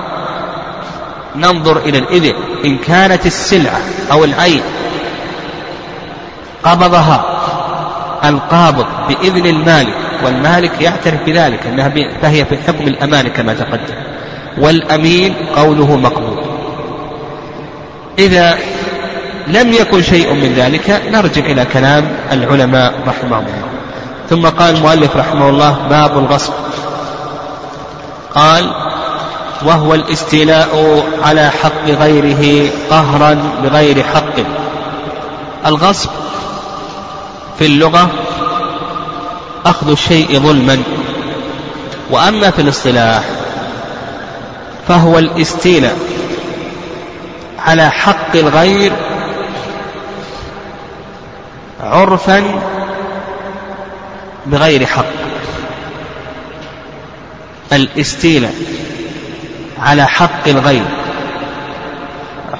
ننظر 1.36 1.77
إلى 1.77 1.98
الإذن 1.98 2.33
إن 2.65 2.77
كانت 2.77 3.25
السلعة 3.25 3.79
أو 4.12 4.24
العين 4.24 4.62
قبضها 6.63 7.25
القابض 8.25 8.86
بإذن 9.10 9.45
المالك 9.45 9.95
والمالك 10.25 10.81
يعترف 10.81 11.24
بذلك 11.25 11.67
أنها 11.67 11.89
فهي 12.22 12.45
في 12.45 12.57
حكم 12.67 12.88
الأمان 12.88 13.27
كما 13.27 13.53
تقدم. 13.53 13.95
والأمين 14.57 15.33
قوله 15.55 15.95
مقبول. 15.95 16.43
إذا 18.20 18.58
لم 19.48 19.74
يكن 19.74 20.01
شيء 20.01 20.34
من 20.34 20.53
ذلك 20.53 21.01
نرجع 21.12 21.46
إلى 21.46 21.65
كلام 21.65 22.12
العلماء 22.32 22.93
رحمهم 23.08 23.46
الله. 23.46 23.63
ثم 24.29 24.48
قال 24.48 24.75
المؤلف 24.75 25.17
رحمه 25.17 25.50
الله 25.50 25.77
باب 25.89 26.17
الغصب. 26.17 26.53
قال 28.36 28.72
وهو 29.65 29.93
الاستيلاء 29.93 31.03
على 31.24 31.50
حق 31.50 31.89
غيره 31.89 32.70
قهرا 32.89 33.38
بغير 33.63 34.03
حق. 34.03 34.36
الغصب 35.65 36.10
في 37.60 37.65
اللغة 37.65 38.10
أخذ 39.65 39.91
الشيء 39.91 40.40
ظلما 40.40 40.83
وأما 42.11 42.51
في 42.51 42.61
الاصطلاح 42.61 43.24
فهو 44.88 45.20
الاستيلاء. 45.20 45.98
على 47.64 47.90
حق 47.90 48.36
الغير 48.36 48.92
عرفا 51.84 52.60
بغير 54.46 54.86
حق. 54.86 55.06
الاستيلاء 57.74 58.54
على 59.80 60.06
حق 60.06 60.48
الغير 60.48 60.86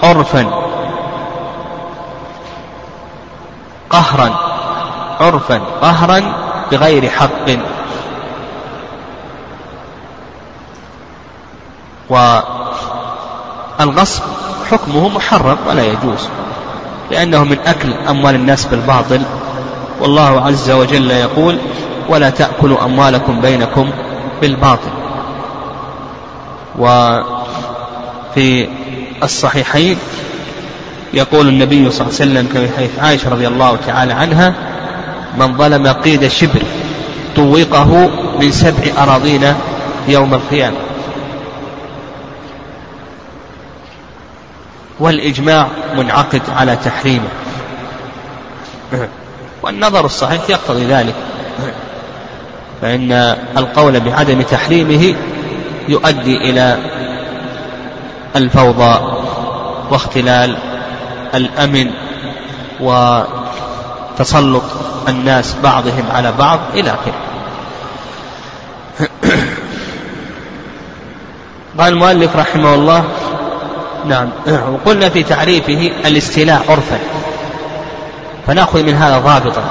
عرفا. 0.04 0.70
قهرا 3.90 4.30
عرفا. 5.20 5.58
قهرا 5.58 6.34
بغير 6.72 7.10
حق. 7.10 7.50
والغصب 13.80 14.43
حكمه 14.74 15.10
محرم 15.10 15.58
ولا 15.70 15.84
يجوز 15.84 16.30
لأنه 17.12 17.44
من 17.44 17.58
أكل 17.66 17.94
أموال 18.10 18.36
الناس 18.36 18.66
بالباطل. 18.66 19.22
والله 20.00 20.46
عز 20.46 20.72
وجل 20.72 21.12
يقول 21.12 21.58
ولا 22.10 22.30
تأكلوا 22.30 22.86
أموالكم 22.86 23.42
بينكم 23.42 23.90
بالباطل. 24.42 24.92
وفي 26.80 28.68
الصحيحين 29.24 29.98
يقول 31.14 31.48
النبي 31.48 31.92
صلى 31.92 32.08
الله 32.08 32.20
عليه 32.22 32.32
وسلم 32.32 32.48
كما 32.54 32.68
في 32.68 32.78
حديث 32.78 33.00
عائشة 33.00 33.30
رضي 33.30 33.48
الله 33.48 33.78
تعالى 33.88 34.14
عنها 34.14 34.54
من 35.40 35.58
ظلم 35.58 35.88
قيد 35.88 36.28
شبر 36.28 36.64
طوقه 37.36 38.10
من 38.40 38.52
سبع 38.52 39.04
أراضين 39.04 39.54
يوم 40.08 40.34
القيامة. 40.34 40.78
والإجماع 45.04 45.68
منعقد 45.96 46.42
على 46.56 46.76
تحريمه. 46.76 47.28
والنظر 49.64 50.06
الصحيح 50.06 50.50
يقتضي 50.50 50.86
ذلك. 50.86 51.16
فإن 52.82 53.12
القول 53.58 54.00
بعدم 54.00 54.42
تحريمه 54.42 55.16
يؤدي 55.88 56.38
إلى 56.38 56.78
الفوضى 58.36 59.00
واختلال 59.92 60.58
الأمن 61.36 61.92
وتسلط 62.80 64.64
الناس 65.08 65.56
بعضهم 65.64 66.04
على 66.12 66.32
بعض 66.32 66.60
إلى 66.74 66.90
آخره. 66.90 67.14
قال 71.80 71.94
المؤلف 71.94 72.36
رحمه 72.36 72.74
الله 72.74 73.04
نعم. 74.06 74.30
وقلنا 74.74 75.10
في 75.10 75.24
تعريفه 75.24 75.92
الاستيلاء 76.06 76.66
عرفا. 76.70 77.00
فنأخذ 78.48 78.84
من 78.84 78.94
هذا 78.94 79.18
ضابطا 79.18 79.64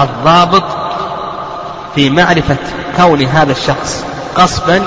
الضابط 0.00 0.64
في 1.94 2.10
معرفة 2.10 2.56
كون 2.96 3.22
هذا 3.22 3.52
الشخص 3.52 4.04
غصبا 4.38 4.82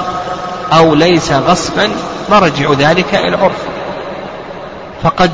أو 0.73 0.95
ليس 0.95 1.31
غصبا 1.31 1.89
مرجع 2.29 2.71
ذلك 2.71 3.15
إلى 3.15 3.27
العرف. 3.27 3.57
فقد 5.03 5.31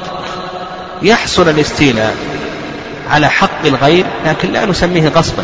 يحصل 1.01 1.49
الاستيلاء 1.49 2.15
على 3.09 3.29
حق 3.29 3.65
الغير 3.65 4.05
لكن 4.25 4.51
لا 4.51 4.65
نسميه 4.65 5.09
غصبا. 5.09 5.43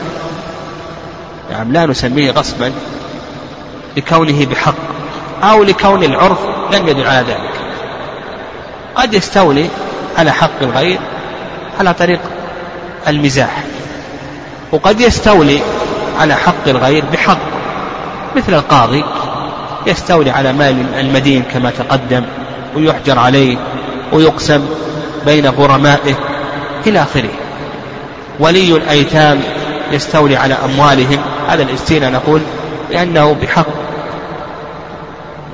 نعم 1.52 1.74
لا 1.74 1.86
نسميه 1.86 2.32
غصبا 2.32 2.72
لكونه 3.98 4.46
بحق 4.46 4.76
أو 5.44 5.63
لكون 5.63 6.04
العرف 6.04 6.38
لم 6.74 6.88
يدل 6.88 7.08
على 7.08 7.26
ذلك. 7.28 7.55
قد 8.95 9.13
يستولي 9.13 9.69
على 10.17 10.31
حق 10.31 10.62
الغير 10.62 10.99
على 11.79 11.93
طريق 11.93 12.19
المزاح. 13.08 13.63
وقد 14.71 15.01
يستولي 15.01 15.60
على 16.19 16.36
حق 16.36 16.67
الغير 16.67 17.03
بحق 17.13 17.38
مثل 18.36 18.53
القاضي 18.53 19.03
يستولي 19.88 20.29
على 20.29 20.53
مال 20.53 20.86
المدين 20.99 21.43
كما 21.53 21.69
تقدم 21.71 22.23
ويحجر 22.75 23.19
عليه 23.19 23.58
ويقسم 24.13 24.65
بين 25.25 25.47
غرمائه 25.47 26.15
إلى 26.88 27.01
آخره. 27.01 27.29
ولي 28.39 28.71
الأيتام 28.75 29.41
يستولي 29.91 30.36
على 30.36 30.53
أموالهم 30.53 31.19
هذا 31.47 31.63
الاستيلاء 31.63 32.12
نقول 32.12 32.41
لأنه 32.91 33.36
بحق. 33.41 33.67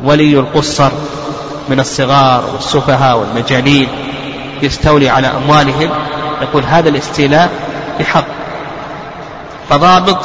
ولي 0.03 0.39
القصر 0.39 0.91
من 1.71 1.79
الصغار 1.79 2.43
والسفهاء 2.53 3.17
والمجانين 3.17 3.89
يستولي 4.61 5.09
على 5.09 5.27
أموالهم 5.27 5.89
نقول 6.41 6.63
هذا 6.63 6.89
الاستيلاء 6.89 7.51
بحق. 7.99 8.25
فضابط 9.69 10.17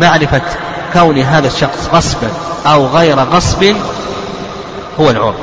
معرفة 0.00 0.42
كون 0.92 1.18
هذا 1.18 1.46
الشخص 1.46 1.88
غصبا 1.92 2.30
أو 2.66 2.86
غير 2.86 3.18
غصب 3.18 3.74
هو 5.00 5.10
العرف. 5.10 5.34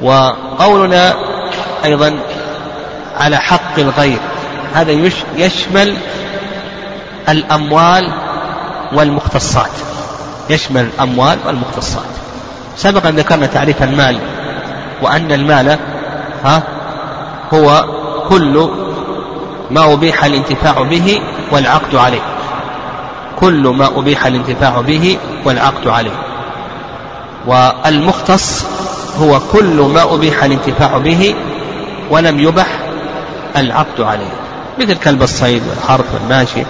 وقولنا 0.00 1.14
أيضا 1.84 2.18
على 3.16 3.36
حق 3.36 3.78
الغير 3.78 4.18
هذا 4.74 4.92
يشمل 5.36 5.96
الأموال 7.28 8.12
والمختصات. 8.92 9.70
يشمل 10.50 10.80
الأموال 10.94 11.38
والمختصات. 11.46 12.25
سبق 12.76 13.06
أن 13.06 13.16
ذكرنا 13.16 13.46
تعريف 13.46 13.82
المال 13.82 14.18
وأن 15.02 15.32
المال 15.32 15.78
ها 16.44 16.62
هو 17.54 17.84
كل 18.28 18.70
ما 19.70 19.92
أبيح 19.92 20.24
الانتفاع 20.24 20.82
به 20.82 21.20
والعقد 21.52 21.94
عليه. 21.94 22.20
كل 23.40 23.68
ما 23.68 23.86
أبيح 23.86 24.26
الانتفاع 24.26 24.80
به 24.80 25.18
والعقد 25.44 25.88
عليه. 25.88 26.18
والمختص 27.46 28.64
هو 29.20 29.40
كل 29.52 29.90
ما 29.94 30.14
أبيح 30.14 30.44
الانتفاع 30.44 30.98
به 30.98 31.34
ولم 32.10 32.40
يبح 32.40 32.66
العقد 33.56 34.00
عليه. 34.00 34.32
مثل 34.78 34.94
كلب 34.94 35.22
الصيد 35.22 35.62
والحرث 35.68 36.14
والماشي. 36.14 36.62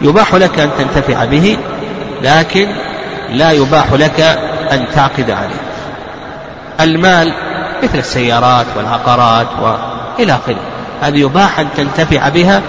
يباح 0.00 0.34
لك 0.34 0.58
أن 0.58 0.70
تنتفع 0.78 1.24
به 1.24 1.58
لكن 2.22 2.68
لا 3.30 3.52
يباح 3.52 3.92
لك 3.92 4.38
أن 4.72 4.86
تعقد 4.94 5.30
عليه. 5.30 5.60
المال 6.80 7.32
مثل 7.82 7.98
السيارات 7.98 8.66
والعقارات 8.76 9.46
وإلى 9.60 10.32
آخره. 10.32 10.56
هذه 11.02 11.20
يباح 11.20 11.58
أن 11.58 11.68
تنتفع 11.76 12.28
بها 12.28 12.62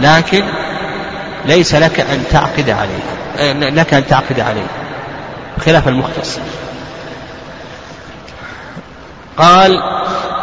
لكن 0.00 0.44
ليس 1.44 1.74
لك 1.74 2.00
أن 2.00 2.24
تعقد 2.30 2.70
عليه. 2.70 3.70
لك 3.70 3.94
أن 3.94 4.06
تعقد 4.06 4.40
عليه. 4.40 4.66
خلاف 5.64 5.88
المختص. 5.88 6.38
قال 9.38 9.82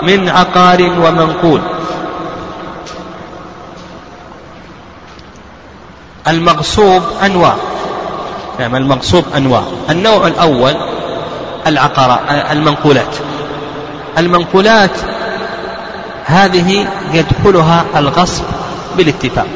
من 0.04 0.30
عقار 0.30 0.82
ومنقول. 0.82 1.62
المغصوب 6.28 7.04
أنواع. 7.26 7.56
نعم 8.60 8.76
المغصوب 8.76 9.26
أنواع. 9.36 9.64
النوع 9.90 10.28
الأول 10.28 10.76
العقار 11.68 12.20
المنقولات. 12.52 13.16
المنقولات 14.18 14.92
هذه 16.26 16.88
يدخلها 17.14 17.86
الغصب 17.96 18.44
بالاتفاق. 18.98 19.48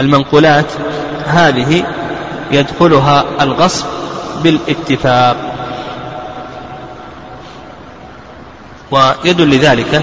المنقولات 0.00 0.66
هذه 1.26 1.84
يدخلها 2.50 3.24
الغصب 3.40 3.86
بالاتفاق. 4.42 5.36
ويدل 8.90 9.50
لذلك 9.50 10.02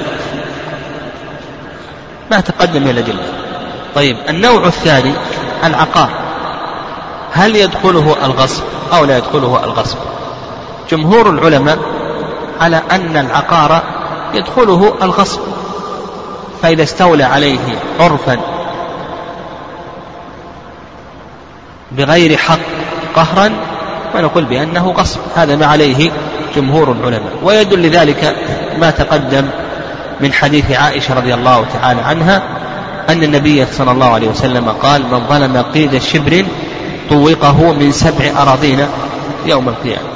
ما 2.32 2.40
تقدم 2.40 2.82
من 2.82 2.90
الأدلة. 2.90 3.24
طيب 3.96 4.18
النوع 4.30 4.68
الثاني 4.68 5.14
العقار. 5.64 6.10
هل 7.34 7.56
يدخله 7.56 8.26
الغصب 8.26 8.64
أو 8.94 9.06
لا 9.06 9.18
يدخله 9.18 9.64
الغصب؟ 9.64 9.98
جمهور 10.90 11.30
العلماء 11.30 11.80
على 12.62 12.82
أن 12.92 13.18
العقار 13.18 13.84
يدخله 14.34 14.94
الغصب 15.02 15.40
فإذا 16.62 16.84
استولى 16.84 17.24
عليه 17.24 17.60
عرفا 18.00 18.38
بغير 21.92 22.38
حق 22.38 22.60
قهرا 23.16 23.52
فنقول 24.14 24.46
بأنه 24.46 24.92
غصب. 24.92 25.20
هذا 25.36 25.56
ما 25.56 25.66
عليه 25.66 26.12
جمهور 26.56 26.92
العلماء. 26.92 27.34
ويدل 27.44 27.82
لذلك 27.82 28.36
ما 28.80 28.92
تقدم 28.92 29.46
من 30.22 30.34
حديث 30.34 30.72
عائشة 30.72 31.14
رضي 31.14 31.34
الله 31.34 31.66
تعالى 31.74 32.02
عنها 32.02 32.44
أن 33.10 33.24
النبي 33.24 33.66
صلى 33.66 33.92
الله 33.92 34.14
عليه 34.14 34.28
وسلم 34.28 34.70
قال 34.70 35.02
من 35.12 35.28
ظلم 35.30 35.58
قيد 35.74 36.02
شبر 36.02 36.46
طوقه 37.10 37.74
من 37.74 37.92
سبع 37.92 38.42
أراضين 38.42 38.88
يوم 39.46 39.70
القيامة. 39.70 40.09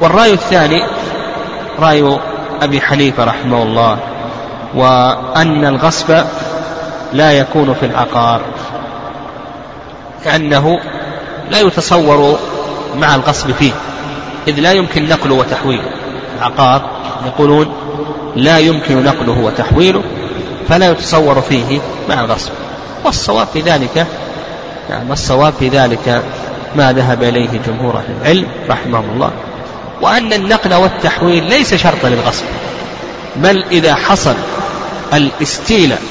والرأي 0.00 0.32
الثاني 0.32 0.82
رأي 1.78 2.18
أبي 2.62 2.80
حنيفة 2.80 3.24
رحمه 3.24 3.62
الله 3.62 3.98
وأن 4.74 5.64
الغصب 5.64 6.24
لا 7.12 7.32
يكون 7.32 7.74
في 7.74 7.86
العقار 7.86 8.40
لأنه 10.26 10.78
لا 11.50 11.60
يتصور 11.60 12.38
مع 12.96 13.14
الغصب 13.14 13.50
فيه 13.50 13.72
إذ 14.48 14.60
لا 14.60 14.72
يمكن 14.72 15.08
نقله 15.08 15.34
وتحويله. 15.34 15.90
العقار 16.38 16.90
يقولون 17.26 17.72
لا 18.36 18.58
يمكن 18.58 19.04
نقله 19.04 19.40
وتحويله 19.40 20.02
فلا 20.68 20.90
يتصور 20.90 21.40
فيه 21.40 21.80
مع 22.08 22.20
الغصب. 22.20 22.50
والصواب 23.04 23.46
في 23.46 23.60
ذلك 23.60 24.06
نعم 24.90 25.12
الصواب 25.12 25.52
في 25.58 25.68
ذلك 25.68 26.22
ما 26.76 26.92
ذهب 26.92 27.22
إليه 27.22 27.48
جمهور 27.66 27.96
أهل 27.96 28.14
العلم 28.22 28.46
رحمهم 28.68 29.10
الله. 29.14 29.30
وأن 30.00 30.32
النقل 30.32 30.74
والتحويل 30.74 31.44
ليس 31.44 31.74
شرطا 31.74 32.08
للغصب 32.08 32.44
بل 33.36 33.64
إذا 33.70 33.94
حصل 33.94 34.34
الاستيلاء 35.12 36.02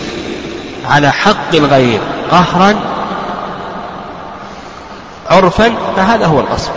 على 0.89 1.11
حق 1.11 1.55
الغير 1.55 1.99
قهرا 2.31 2.75
عرفا 5.29 5.73
فهذا 5.95 6.25
هو 6.25 6.39
الغصب. 6.39 6.71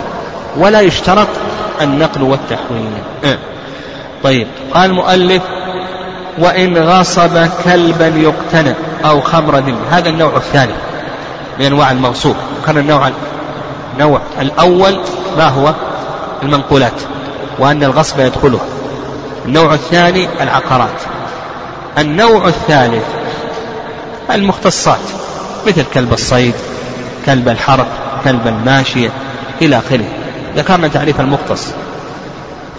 ولا 0.57 0.81
يشترط 0.81 1.27
النقل 1.81 2.21
والتحويل. 2.21 2.91
أه. 3.23 3.37
طيب 4.23 4.47
قال 4.73 4.89
المؤلف 4.89 5.43
وإن 6.37 6.77
غصب 6.77 7.47
كلبا 7.65 8.07
يقتنى 8.07 8.73
أو 9.05 9.21
خمر 9.21 9.57
ذم 9.57 9.77
هذا 9.91 10.09
النوع 10.09 10.37
الثاني 10.37 10.73
من 11.59 11.65
أنواع 11.65 11.91
المغصوب. 11.91 12.35
كان 12.65 12.77
النوع 12.77 13.11
النوع 13.93 14.21
الأول 14.41 14.99
ما 15.37 15.47
هو؟ 15.47 15.73
المنقولات 16.43 17.01
وأن 17.59 17.83
الغصب 17.83 18.19
يدخله. 18.19 18.59
النوع 19.45 19.73
الثاني 19.73 20.27
العقارات. 20.41 21.01
النوع 21.97 22.47
الثالث 22.47 23.03
المختصات 24.31 24.99
مثل 25.67 25.83
كلب 25.93 26.13
الصيد 26.13 26.53
كلب 27.25 27.49
الحرب 27.49 27.85
كلب 28.23 28.47
الماشية 28.47 29.09
إلى 29.61 29.77
آخره. 29.77 30.05
ذكرنا 30.55 30.87
تعريف 30.87 31.19
المختص 31.19 31.67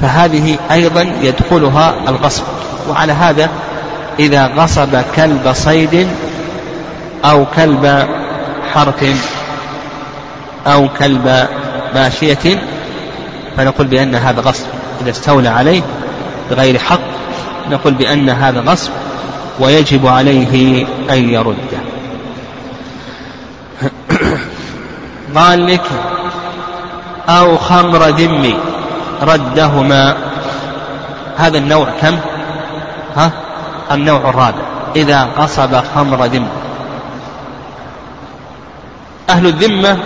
فهذه 0.00 0.58
أيضا 0.70 1.02
يدخلها 1.22 1.94
الغصب. 2.08 2.42
وعلى 2.88 3.12
هذا 3.12 3.48
إذا 4.18 4.46
غصب 4.46 5.02
كلب 5.16 5.52
صيد 5.52 6.08
أو 7.24 7.46
كلب 7.56 8.08
حرث 8.74 9.04
أو 10.66 10.88
كلب 10.98 11.46
ماشية 11.94 12.58
فنقول 13.56 13.86
بأن 13.86 14.14
هذا 14.14 14.40
غصب. 14.40 14.66
إذا 15.02 15.10
استولى 15.10 15.48
عليه 15.48 15.82
بغير 16.50 16.78
حق 16.78 17.00
نقول 17.70 17.94
بأن 17.94 18.30
هذا 18.30 18.60
غصب 18.60 18.90
ويجب 19.60 20.06
عليه 20.06 20.86
أن 21.10 21.28
يرده. 21.28 21.78
قال 25.36 25.66
لك 25.66 25.86
أو 27.28 27.56
خمر 27.56 28.08
ذمي 28.08 28.54
ردهما. 29.22 30.16
هذا 31.36 31.58
النوع 31.58 31.88
كم؟ 32.00 32.18
ها؟ 33.16 33.30
النوع 33.92 34.30
الرابع. 34.30 34.62
إذا 34.96 35.28
غصب 35.38 35.76
خمر 35.94 36.24
ذمة 36.24 36.64
أهل 39.30 39.46
الذمة 39.46 39.98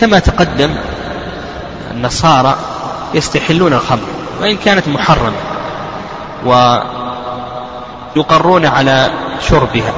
كما 0.00 0.18
تقدم 0.18 0.70
النصارى 1.96 2.56
يستحلون 3.14 3.72
الخمر 3.72 4.08
وإن 4.40 4.56
كانت 4.56 4.88
محرمة 4.88 5.36
ويقرون 8.16 8.66
على 8.66 9.10
شربها 9.48 9.92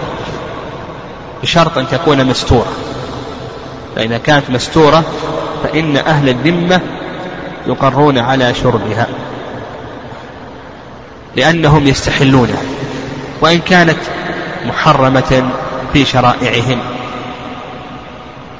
بشرط 1.42 1.78
أن 1.78 1.88
تكون 1.88 2.24
مستورة 2.24 2.72
فإذا 3.96 4.18
كانت 4.18 4.50
مستورة 4.50 5.04
فإن 5.62 5.96
أهل 5.96 6.28
الذمة 6.28 6.80
يقرون 7.66 8.18
على 8.18 8.54
شربها 8.54 9.06
لأنهم 11.36 11.86
يستحلونها 11.86 12.62
وإن 13.40 13.58
كانت 13.58 13.98
محرمة 14.66 15.50
في 15.92 16.04
شرائعهم 16.04 16.78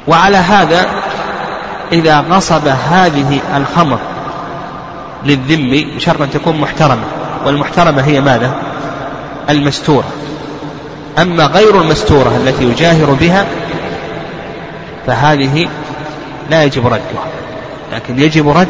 وعلى 0.09 0.37
هذا 0.37 0.87
إذا 1.93 2.21
غصب 2.21 2.69
هذه 2.69 3.41
الخمر 3.57 3.99
للذم 5.25 5.97
بشرط 5.97 6.23
أن 6.23 6.31
تكون 6.31 6.61
محترمة. 6.61 7.05
والمحترمة 7.47 8.03
هي 8.03 8.21
ماذا؟ 8.21 8.55
المستورة. 9.51 10.09
أما 11.19 11.47
غير 11.47 11.81
المستورة 11.81 12.37
التي 12.37 12.65
يجاهر 12.65 13.17
بها 13.21 13.47
فهذه 15.07 15.69
لا 16.51 16.65
يجب 16.65 16.87
ردها 16.87 17.25
لكن 17.93 18.19
يجب 18.19 18.49
رد 18.49 18.69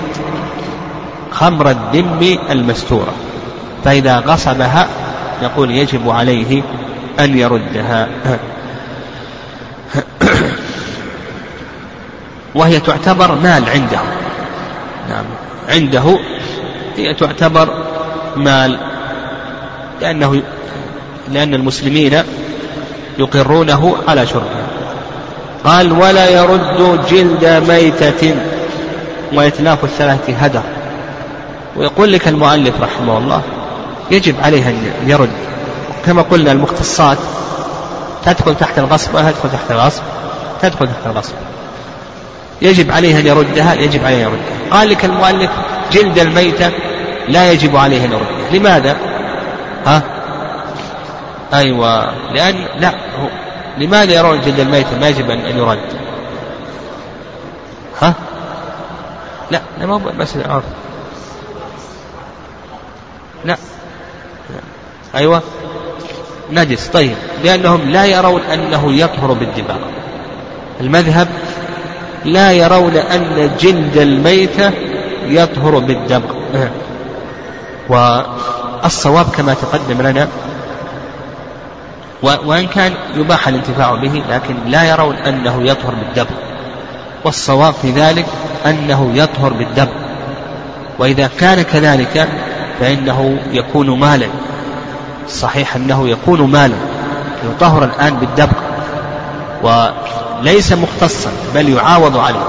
خمر 1.30 1.70
الذم 1.70 2.38
المستورة. 2.50 3.12
فإذا 3.84 4.18
غصبها 4.18 4.88
نقول 5.42 5.70
يجب 5.70 6.10
عليه 6.10 6.62
أن 7.20 7.38
يردها. 7.38 8.08
وهي 12.54 12.80
تعتبر 12.80 13.34
مال 13.34 13.68
عنده. 13.70 13.98
نعم. 15.08 15.24
عنده 15.68 16.18
هي 16.96 17.14
تعتبر 17.14 17.68
مال. 18.36 18.78
لأنه 20.00 20.42
لأن 21.28 21.54
المسلمين 21.54 22.22
يقرونه 23.18 23.96
على 24.08 24.26
شربها 24.26 24.66
قال 25.64 25.92
ولا 25.92 26.28
يرد 26.28 27.00
جلد 27.10 27.64
ميتة 27.68 28.34
وإتلاف 29.32 29.84
الثلاثة 29.84 30.32
هدر. 30.32 30.62
ويقول 31.76 32.12
لك 32.12 32.28
المؤلف 32.28 32.80
رحمه 32.80 33.18
الله 33.18 33.42
يجب 34.10 34.34
عليه 34.42 34.68
أن 34.68 34.92
يرد. 35.06 35.30
كما 36.06 36.22
قلنا 36.22 36.52
المختصات 36.52 37.18
تدخل 38.24 38.54
تحت 38.54 38.78
الغصب 38.78 39.14
ولا 39.14 39.30
تدخل 39.30 39.50
تحت 39.52 39.70
الغصب؟ 39.70 40.02
تدخل 40.62 40.86
تحت 40.86 41.06
الغصب. 41.06 41.34
يجب 42.62 42.90
عليه 42.90 43.20
أن 43.20 43.26
يردها 43.26 43.74
يجب 43.74 44.04
عليه 44.04 44.16
أن 44.16 44.32
يردها. 44.32 44.78
قال 44.78 44.88
لك 44.88 45.04
المؤلف 45.04 45.50
جلد 45.92 46.18
الميتة 46.18 46.72
لا 47.28 47.52
يجب 47.52 47.76
عليه 47.76 48.04
أن 48.04 48.12
يردها. 48.12 48.50
لماذا؟ 48.52 48.96
ها؟ 49.86 50.02
أيوة 51.54 52.12
لأن 52.32 52.66
لا 52.78 52.90
هو 52.90 53.28
لماذا 53.78 54.12
يرون 54.12 54.40
جلد 54.40 54.60
الميتة؟ 54.60 54.98
ما 54.98 55.08
يجب 55.08 55.30
أن 55.30 55.58
يرد. 55.58 55.78
ها؟ 58.00 58.14
لا 59.50 59.60
لا 59.78 59.86
ما 59.86 59.94
هو 59.94 60.00
مسألة 60.18 60.52
عرف 60.52 60.64
لا 63.44 63.56
أيوة. 65.14 65.42
نجس 66.52 66.86
طيب. 66.86 67.14
لأنهم 67.44 67.80
لا 67.90 68.04
يرون 68.04 68.40
أنه 68.40 68.92
يطهر 68.92 69.32
بالدماء 69.32 69.78
المذهب 70.80 71.28
لا 72.24 72.52
يرون 72.52 72.96
أن 72.96 73.50
جلد 73.60 73.96
الميتة 73.96 74.70
يطهر 75.26 75.78
بالدم. 75.78 76.22
والصواب 77.88 79.26
كما 79.36 79.54
تقدم 79.54 80.02
لنا 80.02 80.28
وإن 82.22 82.66
كان 82.66 82.92
يباح 83.16 83.48
الانتفاع 83.48 83.94
به 83.94 84.22
لكن 84.30 84.54
لا 84.66 84.84
يرون 84.84 85.14
أنه 85.16 85.62
يطهر 85.62 85.94
بالدم. 85.94 86.26
والصواب 87.24 87.74
في 87.82 87.90
ذلك 87.90 88.26
أنه 88.66 89.10
يطهر 89.14 89.52
بالدم. 89.52 89.88
وإذا 90.98 91.30
كان 91.40 91.62
كذلك 91.62 92.28
فإنه 92.80 93.38
يكون 93.52 93.98
مالا. 94.00 94.26
صحيح 95.28 95.76
أنه 95.76 96.08
يكون 96.08 96.50
مالا. 96.50 96.76
يطهر 97.50 97.84
الآن 97.84 98.14
بالدبق 98.14 98.56
وليس 99.62 100.72
مختصا 100.72 101.30
بل 101.54 101.68
يعاوض 101.68 102.16
عليه. 102.16 102.46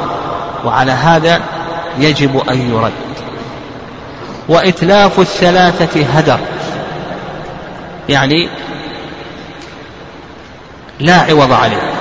وعلى 0.66 0.92
هذا 0.92 1.42
يجب 2.00 2.50
أن 2.50 2.72
يرد. 2.74 2.92
وإتلاف 4.50 5.20
الثلاثة 5.20 6.06
هدر. 6.06 6.40
يعني 8.10 8.50
لا 11.00 11.22
عوض 11.22 11.52
عليه. 11.52 11.92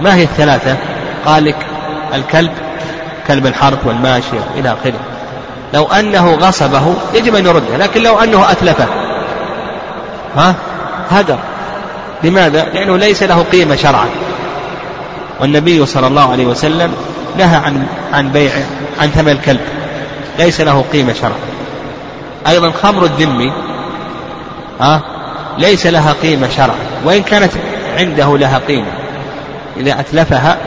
ما 0.00 0.14
هي 0.14 0.22
الثلاثة؟ 0.22 0.76
قال 1.26 1.44
لك 1.44 1.66
الكلب 2.14 2.52
كلب 3.26 3.46
الحرب 3.46 3.78
والماشي 3.84 4.36
إلى 4.56 4.72
آخره. 4.72 5.00
لو 5.74 5.84
أنه 5.84 6.34
غصبه 6.34 6.94
يجب 7.14 7.34
أن 7.34 7.46
يرده 7.46 7.76
لكن 7.76 8.02
لو 8.02 8.18
أنه 8.18 8.50
أتلفه. 8.50 8.86
ها؟ 10.36 10.54
هدر. 11.10 11.38
لماذا؟ 12.24 12.64
لأنه 12.74 12.96
ليس 12.96 13.22
له 13.22 13.44
قيمة 13.52 13.76
شرعا. 13.76 14.08
والنبي 15.40 15.86
صلى 15.86 16.06
الله 16.06 16.32
عليه 16.32 16.46
وسلم 16.46 16.92
نهى 17.38 17.56
عن 17.56 17.86
عن 18.12 18.28
بيع 18.28 18.52
عن 19.00 19.08
ثمن 19.08 19.28
الكلب. 19.28 19.60
ليس 20.38 20.60
له 20.60 20.84
قيمة 20.92 21.12
شرعا. 21.12 21.38
أيضا 22.46 22.70
خمر 22.70 23.04
الذمي 23.04 23.52
ها 24.80 25.02
ليس 25.58 25.86
لها 25.86 26.14
قيمة 26.22 26.48
شرعا. 26.56 26.78
وإن 27.04 27.22
كانت 27.22 27.52
عنده 27.98 28.38
لها 28.38 28.60
قيمة. 28.68 28.92
إذا 29.76 30.00
أتلفها 30.00 30.58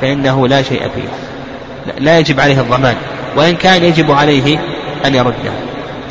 فإنه 0.00 0.48
لا 0.48 0.62
شيء 0.62 0.82
فيها. 0.94 1.14
لا 1.98 2.18
يجب 2.18 2.40
عليه 2.40 2.60
الضمان. 2.60 2.96
وإن 3.36 3.56
كان 3.56 3.84
يجب 3.84 4.10
عليه 4.10 4.58
أن 5.06 5.14
يردها 5.14 5.52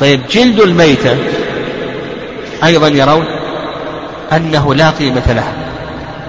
طيب 0.00 0.20
جلد 0.30 0.60
الميتة 0.60 1.16
أيضا 2.64 2.88
يرون 2.88 3.24
أنه 4.32 4.74
لا 4.74 4.90
قيمة 4.90 5.32
له 5.32 5.44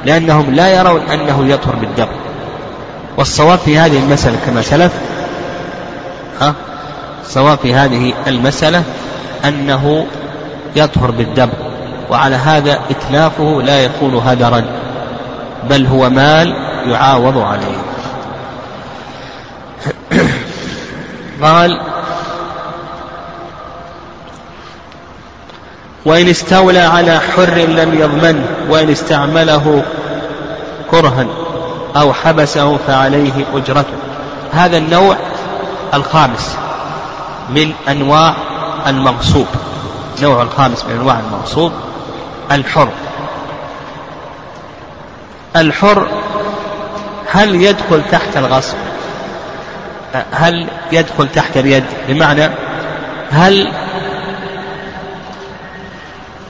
لأنهم 0.06 0.56
لا 0.56 0.80
يرون 0.80 1.02
أنه 1.02 1.46
يطهر 1.48 1.76
بالدم. 1.76 2.08
والصواب 3.18 3.60
في 3.60 3.80
هذه 3.80 4.00
المسألة 4.00 4.38
كما 4.46 4.62
سلف 4.62 4.92
ها 6.42 6.54
الصواب 7.26 7.58
في 7.58 7.74
هذه 7.74 8.14
المسألة 8.28 8.84
أنه 9.46 10.06
يطهر 10.76 11.12
بالدم 11.12 11.50
وعلى 12.10 12.36
هذا 12.36 12.80
إتلافه 12.90 13.62
لا 13.66 13.84
يكون 13.84 14.16
هدرا 14.16 14.66
بل 15.70 15.86
هو 15.86 16.10
مال 16.10 16.54
يعاوض 16.88 17.38
عليه. 17.38 17.78
قال 21.42 21.80
وإن 26.06 26.30
استولى 26.30 26.80
على 26.80 27.20
حر 27.20 27.56
لم 27.56 27.94
يضمنه 28.00 28.46
وإن 28.70 28.90
استعمله 28.90 29.84
كرها 30.92 31.26
أو 31.96 32.14
حبسه 32.14 32.78
فعليه 32.88 33.46
أجرته. 33.54 33.94
هذا 34.52 34.78
النوع 34.78 35.16
الخامس 35.94 36.58
من 37.50 37.74
أنواع 37.90 38.34
المغصوب. 38.88 39.48
النوع 40.18 40.42
الخامس 40.42 40.86
من 40.86 40.92
أنواع 40.92 41.20
المغصوب 41.20 41.72
الحر. 42.52 42.90
الحر 45.56 46.08
هل 47.32 47.56
يدخل 47.56 48.02
تحت 48.12 48.38
الغصب؟ 48.38 48.78
هل 50.32 50.68
يدخل 50.92 51.28
تحت 51.28 51.58
اليد؟ 51.58 51.84
بمعنى 52.08 52.50
هل 53.32 53.72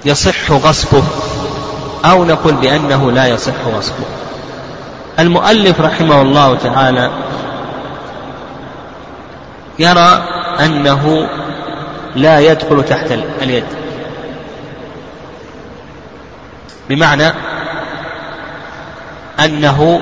يصح 0.06 0.52
غصبه 0.52 1.04
أو 2.06 2.26
نقول 2.26 2.54
بأنه 2.54 3.12
لا 3.12 3.28
يصح 3.28 3.54
غصبه. 3.76 4.06
المؤلف 5.20 5.82
رحمه 5.82 6.22
الله 6.22 6.56
تعالى 6.56 7.12
يرى 9.80 10.24
أنه 10.60 11.30
لا 12.16 12.40
يدخل 12.40 12.86
تحت 12.86 13.12
اليد. 13.42 13.66
بمعنى 16.90 17.34
أنه 19.40 20.02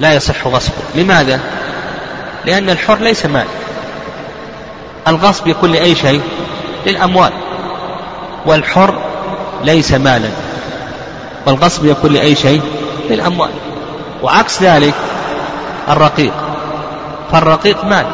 لا 0.00 0.14
يصح 0.14 0.46
غصبه. 0.46 0.82
لماذا؟ 0.94 1.40
لأن 2.44 2.70
الحر 2.70 2.98
ليس 2.98 3.26
مال. 3.26 3.46
الغصب 5.08 5.46
يكون 5.46 5.72
لأي 5.72 5.94
شيء 5.94 6.22
للأموال. 6.86 7.32
والحر 8.46 8.94
ليس 9.64 9.92
مالا 9.92 10.30
والغصب 11.46 11.86
يكون 11.86 12.12
لأي 12.12 12.34
شيء 12.34 12.60
للأموال 13.10 13.50
وعكس 14.22 14.62
ذلك 14.62 14.94
الرقيق 15.88 16.32
فالرقيق 17.32 17.84
مال 17.84 18.06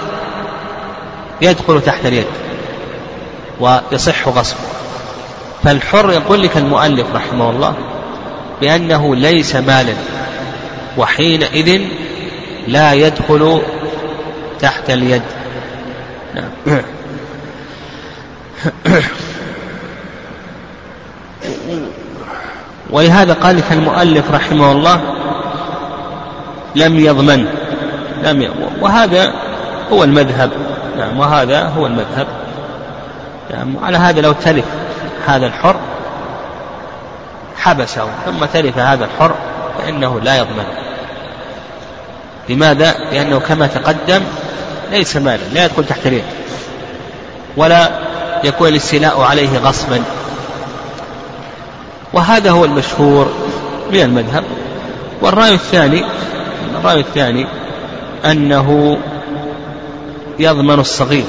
يدخل 1.40 1.80
تحت 1.80 2.06
اليد 2.06 2.26
ويصح 3.60 4.28
غصبه. 4.28 4.58
فالحر 5.64 6.12
يقول 6.12 6.42
لك 6.42 6.56
المؤلف 6.56 7.06
رحمه 7.14 7.50
الله 7.50 7.74
بأنه 8.60 9.16
ليس 9.16 9.56
مالا 9.56 9.94
وحينئذ 10.96 11.80
لا 12.66 12.92
يدخل 12.92 13.62
تحت 14.60 14.90
اليد. 14.90 15.22
نعم. 16.34 16.82
ولهذا 22.90 23.32
قال 23.32 23.62
المؤلف 23.70 24.30
رحمه 24.30 24.72
الله 24.72 25.00
لم 26.74 27.00
يضمن 27.00 27.46
لم 28.22 28.42
يضمن 28.42 28.78
وهذا 28.80 29.32
هو 29.92 30.04
المذهب 30.04 30.50
نعم 30.98 31.18
وهذا 31.18 31.62
هو 31.62 31.86
المذهب 31.86 32.26
نعم 33.50 33.74
على 33.84 33.98
هذا 33.98 34.20
لو 34.20 34.32
تلف 34.32 34.64
هذا 35.26 35.46
الحر 35.46 35.76
حبسه 37.56 38.08
ثم 38.26 38.44
تلف 38.44 38.78
هذا 38.78 39.04
الحر 39.04 39.34
فإنه 39.78 40.20
لا 40.20 40.36
يضمن 40.36 40.64
لماذا؟ 42.48 42.94
لأنه 43.12 43.40
كما 43.40 43.66
تقدم 43.66 44.22
ليس 44.90 45.16
مالا 45.16 45.42
لا 45.52 45.64
يدخل 45.64 45.84
تحت 45.84 46.06
اليد 46.06 46.24
ولا 47.56 47.90
يكون 48.44 48.68
الاستيلاء 48.68 49.20
عليه 49.20 49.58
غصبا 49.58 50.02
وهذا 52.16 52.50
هو 52.50 52.64
المشهور 52.64 53.32
من 53.92 54.00
المذهب. 54.00 54.44
والرأي 55.22 55.54
الثاني 55.54 56.04
الرأي 56.78 57.00
الثاني 57.00 57.46
أنه 58.24 58.98
يضمن 60.38 60.80
الصغير 60.80 61.24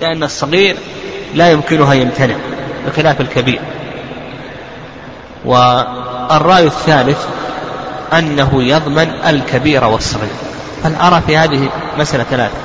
لأن 0.00 0.22
الصغير 0.22 0.76
لا 1.34 1.50
يمكنها 1.50 1.94
يمتنع 1.94 2.34
بخلاف 2.86 3.20
الكبير. 3.20 3.60
والرأي 5.44 6.66
الثالث 6.66 7.26
أنه 8.12 8.62
يضمن 8.62 9.10
الكبير 9.26 9.84
والصغير. 9.84 10.30
فالأرى 10.82 11.22
في 11.26 11.36
هذه 11.36 11.68
مسألة 11.98 12.24
ثلاثة. 12.24 12.56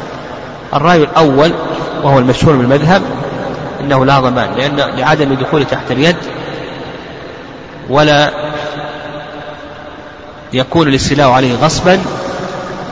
الرأي 0.74 1.04
الأول 1.04 1.52
وهو 2.04 2.20
المشهور 2.20 2.56
بالمذهب 2.56 3.02
أنه 3.82 4.06
لا 4.06 4.20
ضمان 4.20 4.50
لأن 4.58 4.76
لعدم 4.76 5.34
دخول 5.34 5.66
تحت 5.66 5.92
اليد 5.92 6.16
ولا 7.90 8.32
يكون 10.54 10.88
الاستيلاء 10.88 11.30
عليه 11.30 11.56
غصبا. 11.56 12.02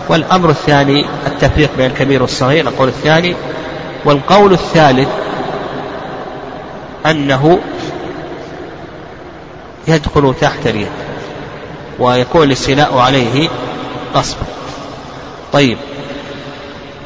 والأمر 0.10 0.50
الثاني 0.50 1.06
التفريق 1.28 1.70
بين 1.78 1.92
الكبير 1.92 2.22
والصغير 2.22 2.68
القول 2.68 2.88
الثاني. 2.88 3.36
والقول 4.06 4.54
الثالث 4.54 5.10
أنه 7.06 7.60
يدخل 9.88 10.34
تحت 10.42 10.68
اليد 10.68 10.92
ويكون 12.00 12.44
الاستيلاء 12.44 12.98
عليه 12.98 13.50
غصبا 14.16 14.46
طيب 15.54 15.78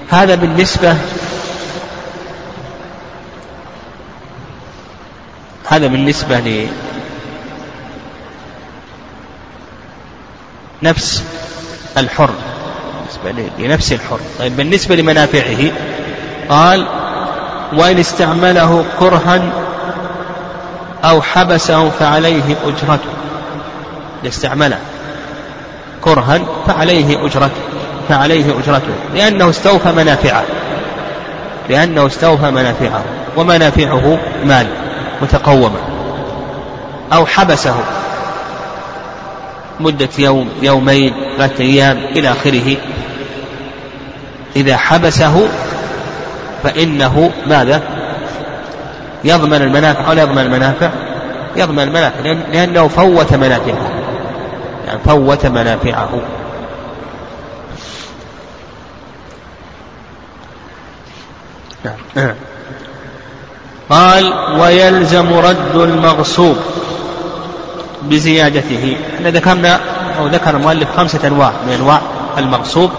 هذا 0.10 0.36
بالنسبة 0.36 0.97
هذا 5.67 5.88
بالنسبة 5.88 6.39
لنفس 10.81 11.23
الحر. 11.97 12.29
بالنسبة 13.23 13.51
لنفس 13.59 13.91
الحر. 13.91 14.19
طيب 14.39 14.57
بالنسبة 14.57 14.95
لمنافعه 14.95 15.71
قال 16.49 16.85
وإن 17.73 17.99
استعمله 17.99 18.85
كرها 18.99 19.41
أو 21.03 21.21
حبسه 21.21 21.89
فعليه 21.89 22.55
أجرته. 22.65 23.09
استعمله 24.25 24.79
كرها 26.01 26.39
فعليه 26.67 27.25
أجرته 27.25 27.61
فعليه 28.09 28.45
أجرته 28.59 28.93
لأنه 29.13 29.49
استوفى 29.49 29.91
منافعه 29.91 30.43
لأنه 31.69 32.07
استوفى 32.07 32.51
منافعه 32.51 33.03
ومنافعه 33.37 34.17
مال 34.45 34.67
متقومة 35.21 35.79
أو 37.13 37.25
حبسه. 37.25 37.75
مدة 39.79 40.09
يوم 40.19 40.49
يومين 40.61 41.13
ثلاثة 41.37 41.63
أيام 41.63 41.97
إلى 41.97 42.31
آخره. 42.31 42.77
إذا 44.55 44.77
حبسه 44.77 45.47
فإنه 46.63 47.31
ماذا؟ 47.47 47.81
يضمن 49.23 49.61
المنافع 49.61 50.09
ولا 50.09 50.21
يضمن 50.21 50.41
المنافع؟ 50.41 50.89
يضمن 51.55 51.83
المنافع 51.83 52.19
لأنه 52.51 52.87
فوت 52.87 53.33
منافعه. 53.33 53.91
يعني 54.87 54.99
فوت 55.05 55.45
منافعه. 55.45 56.21
نعم. 62.15 62.35
قال 63.89 64.33
ويلزم 64.59 65.33
رد 65.33 65.75
المغصوب. 65.75 66.57
بزيادته. 68.03 68.97
إحنا 69.15 69.29
ذكرنا 69.29 69.79
أو 70.19 70.27
ذكر 70.27 70.49
المؤلف 70.49 70.88
خمسة 70.97 71.27
أنواع 71.27 71.51
من 71.67 71.73
أنواع 71.73 72.01
المغصوب 72.38 72.91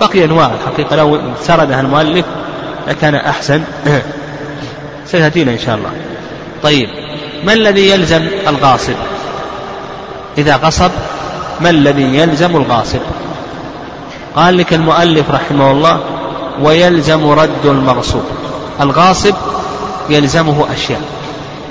بقي 0.00 0.24
أنواع 0.24 0.50
الحقيقة 0.54 0.96
لو 0.96 1.20
سردها 1.42 1.80
المؤلف 1.80 2.24
لكان 2.88 3.14
أحسن. 3.14 3.62
ستأتينا 5.06 5.52
إن 5.52 5.58
شاء 5.58 5.74
الله. 5.76 5.90
طيب 6.62 6.88
ما 7.44 7.52
الذي 7.52 7.90
يلزم 7.90 8.28
الغاصب؟ 8.48 8.94
إذا 10.38 10.56
غصب 10.56 10.90
ما 11.60 11.70
الذي 11.70 12.16
يلزم 12.16 12.56
الغاصب؟ 12.56 13.00
قال 14.36 14.56
لك 14.56 14.74
المؤلف 14.74 15.30
رحمه 15.30 15.70
الله 15.70 16.00
ويلزم 16.62 17.30
رد 17.30 17.64
المغصوب. 17.66 18.24
الغاصب 18.80 19.34
يلزمه 20.10 20.66
أشياء. 20.72 21.00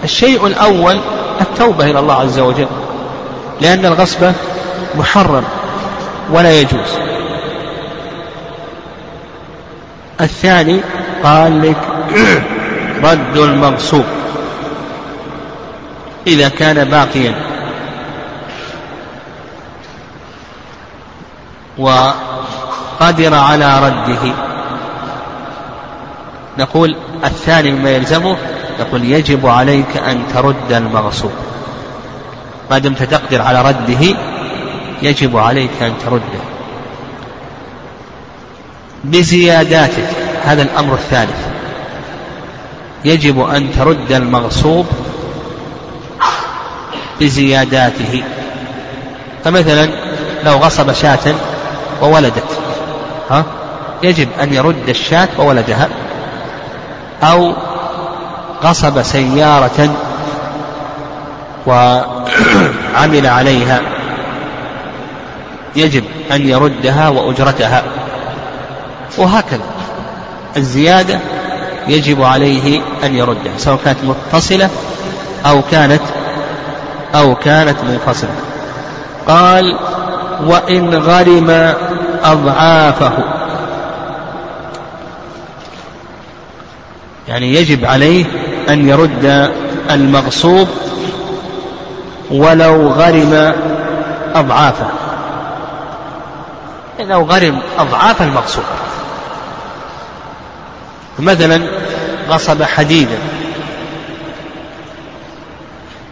الشيء 0.04 0.48
الأول 0.48 1.00
التوبة 1.42 1.86
إلى 1.86 2.00
الله 2.00 2.14
عز 2.16 2.40
وجل 2.40 2.68
لأن 3.62 3.86
الغصب 3.86 4.32
محرم 4.96 5.44
ولا 6.32 6.60
يجوز. 6.60 6.90
الثاني 10.22 10.80
قال 11.24 11.62
لك 11.62 11.78
رد 13.12 13.38
المغصوب 13.38 14.06
إذا 16.28 16.50
كان 16.50 16.90
باقيا. 16.90 17.36
وقدر 21.78 23.34
على 23.36 23.80
رده. 23.80 24.51
نقول 26.58 26.96
الثاني 27.24 27.72
مما 27.72 27.90
يلزمه 27.90 28.38
يقول 28.80 29.06
يجب 29.06 29.48
عليك 29.48 29.98
أن 29.98 30.24
ترد 30.34 30.72
المغصوب. 30.72 31.32
ما 32.72 32.78
دمت 32.78 33.04
تقدر 33.04 33.42
على 33.42 33.62
رده 33.62 34.18
يجب 35.02 35.38
عليك 35.38 35.82
أن 35.82 35.94
ترده. 36.06 36.42
بزياداته 39.04 40.08
هذا 40.44 40.62
الأمر 40.62 40.94
الثالث. 40.94 41.48
يجب 43.06 43.42
أن 43.42 43.72
ترد 43.72 44.12
المغصوب 44.12 44.86
بزياداته. 47.22 48.24
فمثلا 49.44 49.90
لو 50.44 50.58
غصب 50.58 50.94
شاة 50.94 51.36
وولدت 52.02 52.60
ها؟ 53.30 53.46
يجب 54.04 54.30
أن 54.42 54.54
يرد 54.54 54.90
الشاة 54.90 55.30
وولدها. 55.38 55.90
أو 57.24 57.54
غصب 58.64 59.02
سيارة 59.02 59.90
وعمل 61.68 63.28
عليها. 63.28 63.82
يجب 65.76 66.04
أن 66.32 66.42
يردها 66.48 67.10
وأجرتها. 67.10 67.84
وهكذا 69.18 69.64
الزيادة 70.58 71.20
يجب 71.88 72.24
عليه 72.24 72.82
أن 73.04 73.16
يردها 73.16 73.58
سواء 73.58 73.80
كانت 73.86 73.98
متصلة 74.04 74.70
أو 75.46 75.62
كانت 75.72 76.02
أو 77.16 77.36
كانت 77.36 77.78
منفصلة. 77.84 78.36
قال 79.28 79.78
وإن 80.46 80.96
غرم 80.96 81.74
أضعافه 82.24 83.41
يعني 87.32 87.54
يجب 87.54 87.86
عليه 87.86 88.26
أن 88.70 88.90
يرد 88.90 89.52
المغصوب 89.92 90.68
ولو 92.32 92.88
غرم 92.88 93.54
أضعافه. 94.36 94.88
لو 97.00 97.22
غرم 97.24 97.60
أضعاف 97.80 98.22
المغصوب. 98.22 98.64
مثلا 101.20 101.62
غصب 102.30 102.64
حديدا. 102.64 103.18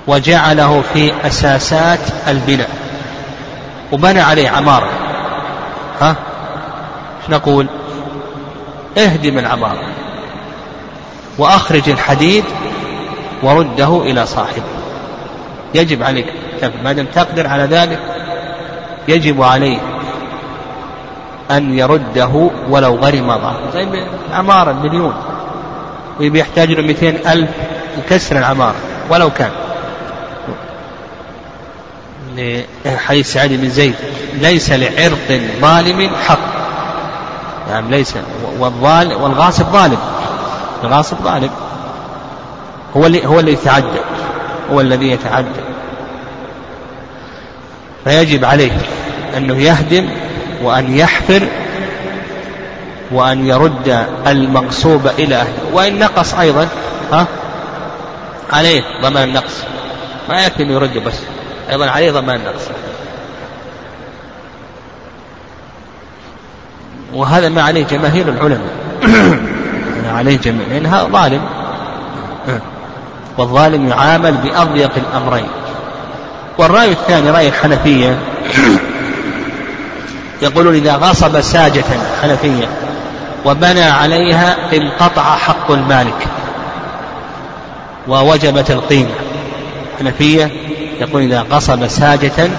وجعله 0.08 0.84
في 0.94 1.14
أساسات 1.28 2.00
البناء. 2.28 2.70
وبنى 3.92 4.20
عليه 4.20 4.50
عمارة. 4.50 4.90
ها؟ 6.02 6.16
نقول؟ 7.30 7.68
اهدم 8.98 9.38
العمارة. 9.38 9.99
وأخرج 11.40 11.90
الحديد 11.90 12.44
ورده 13.44 14.02
إلى 14.02 14.26
صاحبه. 14.26 14.64
يجب 15.74 16.04
عليك 16.04 16.26
ما 16.84 16.92
دام 16.92 17.06
تقدر 17.06 17.48
على 17.48 17.64
ذلك 17.64 18.00
يجب 19.08 19.44
عليه 19.44 19.78
أن 21.52 21.78
يرده 21.78 22.50
ولو 22.70 22.96
غرم 22.96 23.28
ضعفه 23.28 23.72
زي 23.74 23.88
عمارة 24.34 24.72
مليون. 24.72 25.14
ويبي 26.20 26.40
يحتاج 26.40 26.72
له 26.72 26.82
200 26.82 27.34
ألف 27.34 27.50
يكسر 27.98 28.38
العمارة 28.38 28.76
ولو 29.10 29.30
كان. 29.30 29.52
لحديث 32.86 33.34
سعيد 33.34 33.62
بن 33.62 33.70
زيد 33.70 33.96
ليس 34.34 34.72
لعرض 34.72 35.42
ظالم 35.62 36.10
حق. 36.28 36.40
يعني 37.70 37.90
ليس. 37.90 38.16
والظالم 38.60 39.22
والغاصب 39.22 39.66
ظالم. 39.66 39.98
الغاصب 40.84 41.18
ظالم 41.24 41.50
هو 42.98 43.06
اللي 43.06 43.26
هو 43.26 43.40
اللي 43.40 43.54
يتعدى. 43.54 44.00
هو 44.72 44.82
الذي 44.82 45.12
يتعدى. 45.12 45.62
فيجب 48.04 48.46
عليه 48.46 48.72
أنه 49.38 49.62
يهدم 49.62 50.10
وأن 50.64 50.98
يحفر 50.98 51.48
وأن 53.12 53.48
يرد 53.48 54.06
المغصوب 54.28 55.08
إلى 55.08 55.36
أهله. 55.36 55.74
وإن 55.74 56.00
نقص 56.00 56.34
أيضا 56.34 56.68
ها 57.12 57.28
عليه 58.52 58.84
ضمان 59.02 59.30
النقص. 59.30 59.64
ما 60.30 60.46
يكفي 60.46 60.64
أن 60.64 60.72
يرد 60.72 60.98
بس 60.98 61.16
أيضا 61.70 61.90
عليه 61.90 62.12
ضمان 62.12 62.36
النقص. 62.36 62.64
وهذا 67.14 67.50
ما 67.50 67.62
عليه 67.62 67.86
جماهير 67.86 68.30
العلماء. 68.30 68.72
عليه 70.10 70.38
جميع 70.38 70.68
لأنها 70.68 71.04
ظالم. 71.04 71.42
والظالم 73.38 73.88
يعامل 73.88 74.32
بأضيق 74.32 74.92
الأمرين. 74.98 75.48
والرأي 76.58 76.92
الثاني 76.92 77.30
رأي 77.30 77.48
الحنفية. 77.48 78.20
يقولون 80.42 80.76
إذا 80.76 80.96
غصب 80.96 81.42
ساجة 81.42 81.84
حنفية 82.22 82.68
وبنى 83.46 83.84
عليها 83.84 84.56
انقطع 84.74 85.36
حق 85.36 85.72
المالك 85.72 86.28
ووجبت 88.08 88.72
القيمة. 88.72 89.16
حنفية 90.00 90.52
يقول 91.00 91.22
إذا 91.22 91.46
غصب 91.52 91.88
ساجة 91.88 92.50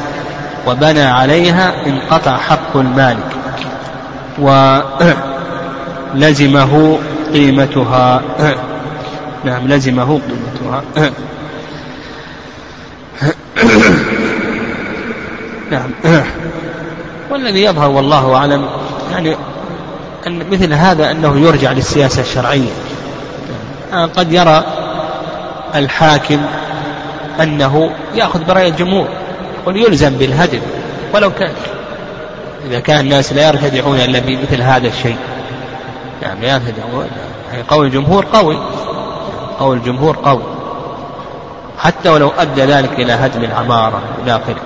وبنى 0.66 1.02
عليها 1.02 1.72
انقطع 1.86 2.36
حق 2.36 2.76
المالك. 2.76 3.36
ولزمه 6.14 6.98
قيمتها. 7.32 8.22
نعم 9.44 9.68
لزمه 9.68 10.20
قيمتها. 10.28 10.82
نعم. 15.70 15.90
والذي 17.30 17.62
يظهر 17.62 17.90
والله 17.90 18.34
أعلم 18.34 18.68
يعني 19.12 19.36
أن 20.26 20.50
مثل 20.50 20.72
هذا 20.72 21.10
أنه 21.10 21.38
يرجع 21.40 21.72
للسياسة 21.72 22.22
الشرعية. 22.22 22.70
قد 23.92 24.32
يرى 24.32 24.64
الحاكم 25.74 26.40
أنه 27.42 27.90
يأخذ 28.14 28.44
برأي 28.44 28.68
الجمهور 28.68 29.08
يقول 29.62 29.76
يلزم 29.76 30.10
بالهدم 30.10 30.60
ولو 31.14 31.30
كان. 31.30 31.52
إذا 32.70 32.80
كان 32.80 33.00
الناس 33.00 33.32
لا 33.32 33.48
يرتدعون 33.48 33.96
إلا 33.96 34.18
بمثل 34.18 34.62
هذا 34.62 34.88
الشيء. 34.88 35.16
يعني 36.22 36.48
يرتدعون 36.48 37.06
يعني 37.52 37.62
قول 37.68 37.86
الجمهور 37.86 38.26
قوي. 38.32 38.58
قول 39.60 39.76
الجمهور 39.76 40.16
قوي. 40.24 40.42
حتى 41.78 42.08
ولو 42.08 42.32
أدى 42.38 42.62
ذلك 42.62 42.92
إلى 42.92 43.12
هدم 43.12 43.44
العمارة 43.44 44.00
إلى 44.22 44.36
آخره. 44.36 44.60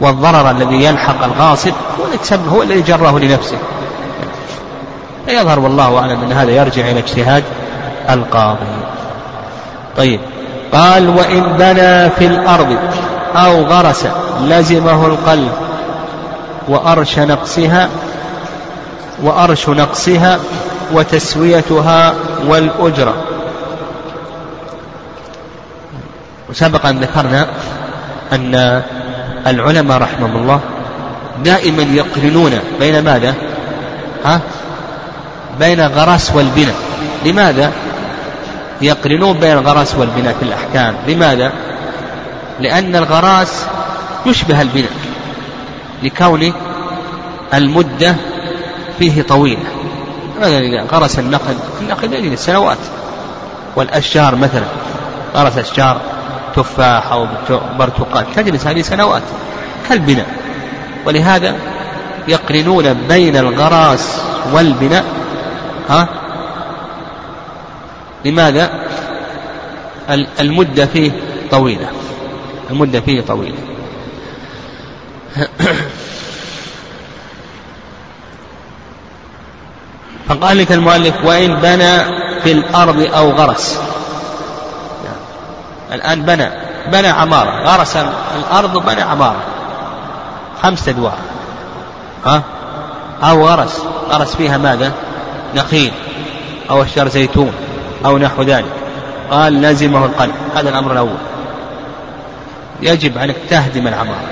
والضرر 0.00 0.50
الذي 0.50 0.84
يلحق 0.84 1.24
الغاصب 1.24 1.72
هو 1.98 2.56
هو 2.56 2.62
الذي 2.62 2.82
جره 2.82 3.18
لنفسه. 3.18 3.58
فيظهر 5.26 5.60
والله 5.60 5.98
أعلم 5.98 6.20
أن 6.22 6.32
هذا 6.32 6.50
يرجع 6.50 6.90
إلى 6.90 6.98
اجتهاد 6.98 7.44
القاضي. 8.10 8.66
طيب. 9.96 10.20
قال 10.72 11.08
وإن 11.08 11.42
بنى 11.42 12.10
في 12.10 12.26
الأرض 12.26 12.76
أو 13.36 13.62
غرس 13.62 14.06
لزمه 14.40 15.06
القلب 15.06 15.52
وأرش 16.68 17.18
نقصها 17.18 17.88
وأرش 19.22 19.68
نقصها 19.68 20.38
وتسويتها 20.92 22.14
والأجرة 22.46 23.14
وسبق 26.50 26.86
أن 26.86 27.00
ذكرنا 27.00 27.46
أن 28.32 28.82
العلماء 29.46 29.98
رحمهم 29.98 30.36
الله 30.36 30.60
دائما 31.44 31.82
يقرنون 31.82 32.58
بين 32.80 33.04
ماذا؟ 33.04 33.34
ها؟ 34.24 34.40
بين 35.58 35.80
الغرس 35.80 36.32
والبناء 36.34 36.74
لماذا؟ 37.24 37.72
يقرنون 38.82 39.38
بين 39.38 39.52
الغرس 39.52 39.94
والبناء 39.94 40.36
في 40.40 40.42
الأحكام 40.42 40.94
لماذا؟ 41.08 41.52
لأن 42.60 42.96
الغراس 42.96 43.66
يشبه 44.26 44.62
البناء 44.62 44.92
لكون 46.02 46.52
المدة 47.54 48.16
فيه 48.98 49.22
طويلة. 49.22 49.62
مثلا 50.40 50.82
غرس 50.92 51.18
النخل 51.18 51.54
النخل 51.80 52.12
يجلس 52.12 52.44
سنوات 52.44 52.78
والأشجار 53.76 54.34
مثلا 54.34 54.64
غرس 55.34 55.58
أشجار 55.58 56.00
تفاح 56.56 57.12
أو 57.12 57.26
برتقال 57.78 58.34
تجلس 58.34 58.66
هذه 58.66 58.82
سنوات 58.82 59.22
كالبناء. 59.88 60.26
ولهذا 61.06 61.56
يقرنون 62.28 62.94
بين 62.94 63.36
الغراس 63.36 64.20
والبناء 64.52 65.04
ها؟ 65.88 66.08
لماذا؟ 68.24 68.70
المدة 70.40 70.86
فيه 70.86 71.12
طويلة. 71.50 71.88
المدة 72.70 73.00
فيه 73.00 73.20
طويلة. 73.20 73.58
فقال 80.28 80.58
لك 80.58 80.72
المؤلف 80.72 81.14
وإن 81.24 81.54
بنى 81.54 81.98
في 82.42 82.52
الأرض 82.52 83.00
أو 83.14 83.30
غرس. 83.30 83.80
الآن 85.92 86.22
بنى 86.22 86.50
بنى 86.92 87.08
عمارة 87.08 87.64
غرس 87.64 87.96
الأرض 88.36 88.76
وبنى 88.76 89.02
عمارة. 89.02 89.42
خمسة 90.62 90.90
أدوار. 90.90 91.18
ها؟ 92.26 92.42
أو 93.22 93.48
غرس. 93.48 93.82
غرس 94.10 94.36
فيها 94.36 94.58
ماذا؟ 94.58 94.92
نخيل 95.54 95.92
أو 96.70 96.82
أشجار 96.82 97.08
زيتون 97.08 97.52
أو 98.04 98.18
نحو 98.18 98.42
ذلك. 98.42 98.72
قال 99.30 99.62
لزمه 99.62 100.04
القلب. 100.04 100.34
هذا 100.56 100.70
الأمر 100.70 100.92
الأول. 100.92 101.16
يجب 102.82 103.18
عليك 103.18 103.36
تهدم 103.50 103.86
العمارة. 103.86 104.26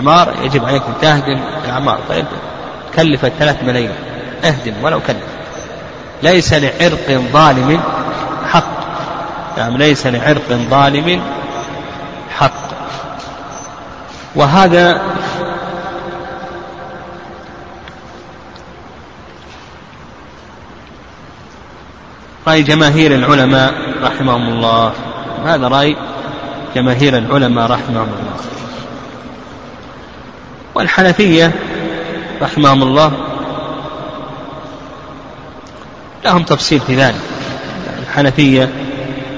عمار 0.00 0.34
يجب 0.42 0.64
عليك 0.64 0.82
تهدم 1.00 1.40
العمارة. 1.64 2.00
طيب 2.08 2.26
كلفت 2.96 3.32
ثلاث 3.38 3.64
ملايين. 3.64 4.11
أهدم 4.44 4.72
ولو 4.82 5.00
كلف 5.00 5.22
ليس 6.22 6.52
لعرق 6.52 7.10
ظالم 7.32 7.80
حق. 8.50 8.82
نعم 9.58 9.76
ليس 9.76 10.06
لعرق 10.06 10.48
ظالم 10.70 11.22
حق. 12.38 12.72
وهذا 14.34 15.02
رأي 22.46 22.62
جماهير 22.62 23.14
العلماء 23.14 23.74
رحمهم 24.02 24.48
الله. 24.48 24.92
هذا 25.44 25.68
رأي 25.68 25.96
جماهير 26.74 27.18
العلماء 27.18 27.70
رحمهم 27.70 28.08
الله. 28.20 28.36
والحنفية 30.74 31.52
رحمهم 32.42 32.82
الله 32.82 33.12
لهم 36.24 36.42
تفصيل 36.42 36.80
في 36.80 36.94
ذلك. 36.94 37.20
الحنفية 38.02 38.68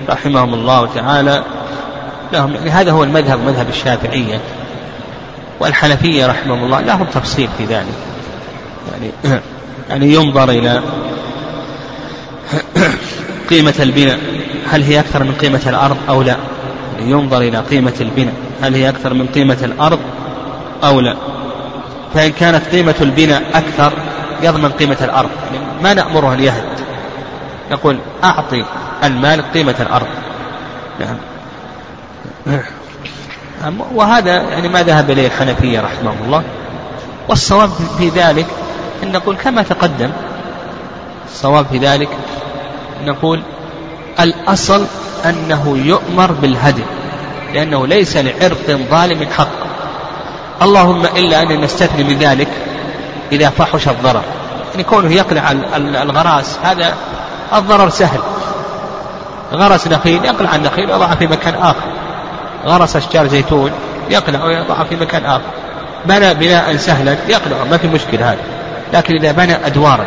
رحمهم 0.09 0.55
الله 0.55 0.89
تعالى 0.95 1.45
لهم 2.33 2.55
يعني 2.55 2.71
هذا 2.71 2.93
هو 2.93 3.05
المذهب 3.05 3.41
مذهب 3.41 3.69
الشافعية. 3.69 4.41
والحنفية 5.61 6.27
رحمهم 6.27 6.65
الله 6.65 6.81
لهم 6.81 7.05
تفصيل 7.05 7.49
في 7.59 7.65
ذلك. 7.65 7.95
يعني 8.93 9.13
يعني 9.91 10.15
ينظر 10.15 10.51
إلى 10.51 10.83
قيمة 13.51 13.75
البناء. 13.81 14.19
هل 14.71 14.83
هي 14.83 15.01
أكثر 15.01 15.25
من 15.25 15.33
قيمة 15.33 15.63
الأرض 15.67 15.97
أو 16.09 16.23
لا؟ 16.23 16.37
يعني 16.99 17.11
ينظر 17.11 17.41
إلى 17.41 17.59
قيمة 17.59 17.95
البناء. 18.01 18.35
هل 18.63 18.75
هي 18.75 18.89
أكثر 18.89 19.15
من 19.15 19.27
قيمة 19.27 19.59
الأرض 19.63 19.99
أو 20.85 21.01
لا؟ 21.01 21.17
فإن 22.15 22.33
كانت 22.33 22.67
قيمة 22.73 22.95
البناء 23.01 23.43
أكثر 23.55 23.93
يضمن 24.43 24.73
قيمة 24.73 24.97
الأرض. 25.01 25.31
يعني 25.53 25.83
ما 25.83 25.95
نأمره 25.95 26.35
أن 26.35 26.41
يهد. 26.41 26.65
نقول 27.71 27.99
أعطي 28.25 28.65
المال 29.05 29.53
قيمة 29.53 29.75
الأرض. 29.81 30.07
نعم. 31.01 31.17
وهذا 33.95 34.43
يعني 34.43 34.69
ما 34.69 34.83
ذهب 34.83 35.11
إليه 35.11 35.27
الحنفية 35.27 35.81
رحمه 35.81 36.15
الله. 36.25 36.43
والصواب 37.29 37.71
في 37.99 38.09
ذلك 38.09 38.47
أن 39.03 39.13
نقول 39.13 39.37
كما 39.37 39.63
تقدم. 39.63 40.11
الصواب 41.27 41.67
في 41.67 41.79
ذلك 41.79 42.09
نقول 43.05 43.43
الأصل 44.21 44.87
أنه 45.25 45.79
يؤمر 45.85 46.33
بالهدم 46.33 46.85
لأنه 47.55 47.87
ليس 47.87 48.17
لعرق 48.17 48.71
ظالم 48.91 49.29
حق. 49.39 49.65
اللهم 50.63 51.07
إلا 51.07 51.43
أن 51.43 51.61
نستثني 51.61 52.05
من 52.05 52.19
ذلك 52.19 52.49
إذا 53.33 53.51
فحش 53.51 53.89
الضرر. 53.89 54.23
يعني 54.71 54.83
كونه 54.83 55.13
يقلع 55.13 55.53
الغراس 55.77 56.59
هذا 56.63 56.95
الضرر 57.53 57.89
سهل. 57.89 58.21
غرس 59.53 59.89
نخيل 59.89 60.25
يقلع 60.25 60.55
النخيل 60.55 60.91
ويضعه 60.91 61.15
في 61.15 61.27
مكان 61.27 61.55
آخر. 61.55 61.85
غرس 62.67 62.97
أشجار 62.97 63.27
زيتون 63.27 63.71
يقلع 64.11 64.45
ويضعه 64.45 64.85
في 64.85 64.97
مكان 64.97 65.25
آخر. 65.25 65.51
بنى 66.07 66.35
بناء 66.35 66.77
سهلا 66.77 67.17
يقلع 67.29 67.65
ما 67.71 67.77
في 67.77 67.87
مشكلة 67.89 68.33
هذا 68.33 68.43
لكن 68.93 69.15
إذا 69.15 69.33
بنى 69.33 69.67
أدوارا 69.67 70.07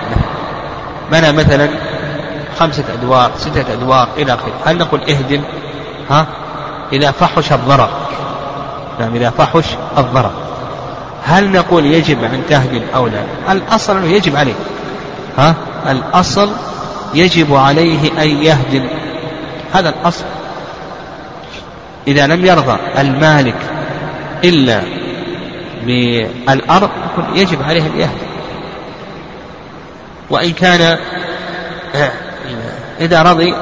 بنى 1.12 1.32
مثلا 1.32 1.70
خمسة 2.60 2.84
أدوار 2.94 3.32
ستة 3.38 3.74
أدوار 3.74 4.08
إلى 4.18 4.34
آخره. 4.34 4.54
هل 4.66 4.78
نقول 4.78 5.02
اهدم 5.02 5.42
ها؟ 6.10 6.26
إذا 6.94 7.12
فحش 7.12 7.52
الضرر. 7.52 7.90
نعم 9.00 9.16
إذا 9.16 9.30
فحش 9.30 9.66
الضرر. 9.98 10.32
هل 11.24 11.52
نقول 11.52 11.86
يجب 11.86 12.24
أن 12.24 12.42
تهدم 12.50 12.82
أو 12.96 13.08
لا؟ 13.08 13.24
الأصل 13.52 13.98
أنه 13.98 14.08
يجب 14.08 14.36
عليه. 14.36 14.54
ها؟ 15.38 15.56
الأصل 15.90 16.52
يجب 17.14 17.56
عليه 17.56 18.24
أن 18.24 18.44
يهدم. 18.44 18.90
هذا 19.74 19.90
الأصل. 19.90 20.26
إذا 22.08 22.28
لم 22.28 22.46
يرضى 22.46 22.78
المالك 22.98 23.58
إلا 24.44 24.82
بالأرض 25.86 26.90
يجب 27.36 27.64
عليه 27.64 27.82
أن 27.82 28.00
يهدم. 28.00 28.28
وإن 30.30 30.54
كان 30.54 30.98
إذا 33.02 33.22
رضي 33.22 33.56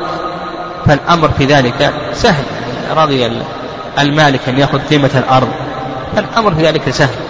فالأمر 0.86 1.32
في 1.38 1.46
ذلك 1.46 1.94
سهل. 2.14 2.44
رضي 2.96 3.32
المالك 4.00 4.50
أن 4.50 4.60
يأخذ 4.60 4.80
قيمة 4.90 5.12
الأرض 5.16 5.50
فالأمر 6.16 6.56
في 6.56 6.62
ذلك 6.62 6.90
سهل. 6.90 7.25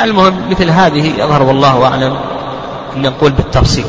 المهم 0.00 0.50
مثل 0.50 0.70
هذه 0.70 1.20
يظهر 1.20 1.42
والله 1.42 1.84
أعلم 1.84 2.16
أن 2.96 3.02
نقول 3.02 3.32
بالتفصيل. 3.32 3.84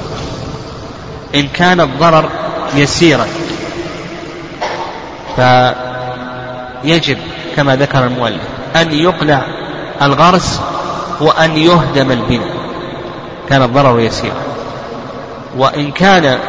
إن 1.36 1.48
كان 1.48 1.82
الضرر 1.82 2.30
يسيرا 2.76 3.28
فيجب 5.36 7.18
كما 7.56 7.76
ذكر 7.76 8.06
المؤلف 8.06 8.42
أن 8.76 8.92
يقلع 8.92 9.42
الغرس 10.02 10.62
وأن 11.22 11.58
يهدم 11.58 12.12
البناء 12.12 12.56
كان 13.50 13.62
الضرر 13.62 14.00
يسيرا. 14.00 14.42
وإن 15.58 15.92
كان 15.92 16.40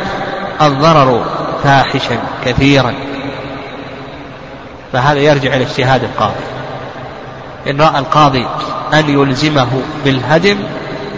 الضرر 0.62 1.24
فاحشا 1.64 2.18
كثيرا 2.44 2.94
فهذا 4.92 5.18
يرجع 5.18 5.54
إلى 5.54 5.62
اجتهاد 5.62 6.04
القاضي. 6.04 6.55
إن 7.70 7.80
رأى 7.80 7.98
القاضي 7.98 8.46
أن 8.94 9.08
يلزمه 9.08 9.68
بالهدم 10.04 10.58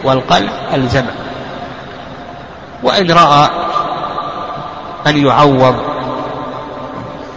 والقلع 0.04 0.50
ألزمه 0.74 1.14
وإن 2.82 3.10
رأى 3.10 3.48
أن 5.06 5.26
يعوض 5.26 5.74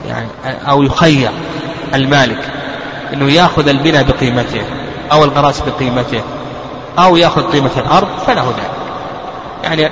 يعني 0.08 0.28
أو 0.70 0.84
يخير 0.84 1.32
المالك 1.94 2.50
أنه 3.14 3.32
يأخذ 3.32 3.68
البناء 3.68 4.04
بقيمته 4.04 4.62
أو 5.12 5.24
الغراس 5.24 5.62
بقيمته 5.62 6.22
أو 7.00 7.18
يأخذ 7.18 7.52
قيمة 7.52 7.72
الأرض 7.78 8.08
فله 8.28 8.44
ذلك. 8.44 8.72
يعني 9.64 9.92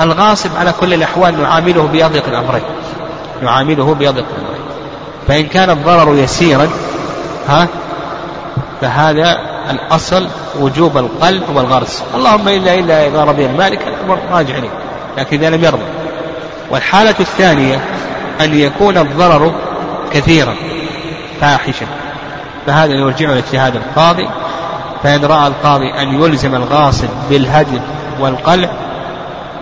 الغاصب 0.00 0.50
على 0.56 0.72
كل 0.80 0.94
الأحوال 0.94 1.42
نعامله 1.42 1.82
بأضيق 1.92 2.28
الأمرين. 2.28 2.62
نعامله 3.42 3.94
بأضيق 3.94 4.24
الأمرين. 4.38 4.62
فإن 5.28 5.46
كان 5.46 5.70
الضرر 5.70 6.14
يسيرا 6.14 6.68
ها 7.48 7.68
فهذا 8.82 9.38
الأصل 9.70 10.28
وجوب 10.60 10.98
القلب 10.98 11.42
والغرس. 11.56 12.02
اللهم 12.14 12.48
إلا 12.48 12.74
إلا 12.74 13.06
إذا 13.06 13.24
رضي 13.24 13.46
المالك 13.46 13.80
الأمر 13.88 14.18
راجع 14.30 14.58
إليه 14.58 14.70
لكن 15.18 15.38
إذا 15.38 15.56
لم 15.56 15.64
يرضى. 15.64 15.82
والحالة 16.70 17.14
الثانية 17.20 17.80
أن 18.40 18.54
يكون 18.54 18.98
الضرر 18.98 19.54
كثيرا 20.12 20.54
فاحشا. 21.40 21.86
فهذا 22.66 22.92
يرجع 22.92 23.30
إلى 23.30 23.38
اجتهاد 23.38 23.76
القاضي. 23.76 24.28
فإن 25.02 25.24
رأى 25.24 25.46
القاضي 25.46 25.92
أن 25.92 26.22
يلزم 26.22 26.54
الغاصب 26.54 27.08
بالهدم 27.30 27.80
والقلع 28.20 28.68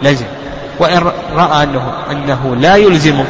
لزم. 0.02 0.26
وإن 0.78 1.12
رأى 1.36 1.62
أنه 1.62 1.92
أنه 2.10 2.56
لا 2.56 2.76
يلزمه 2.76 3.24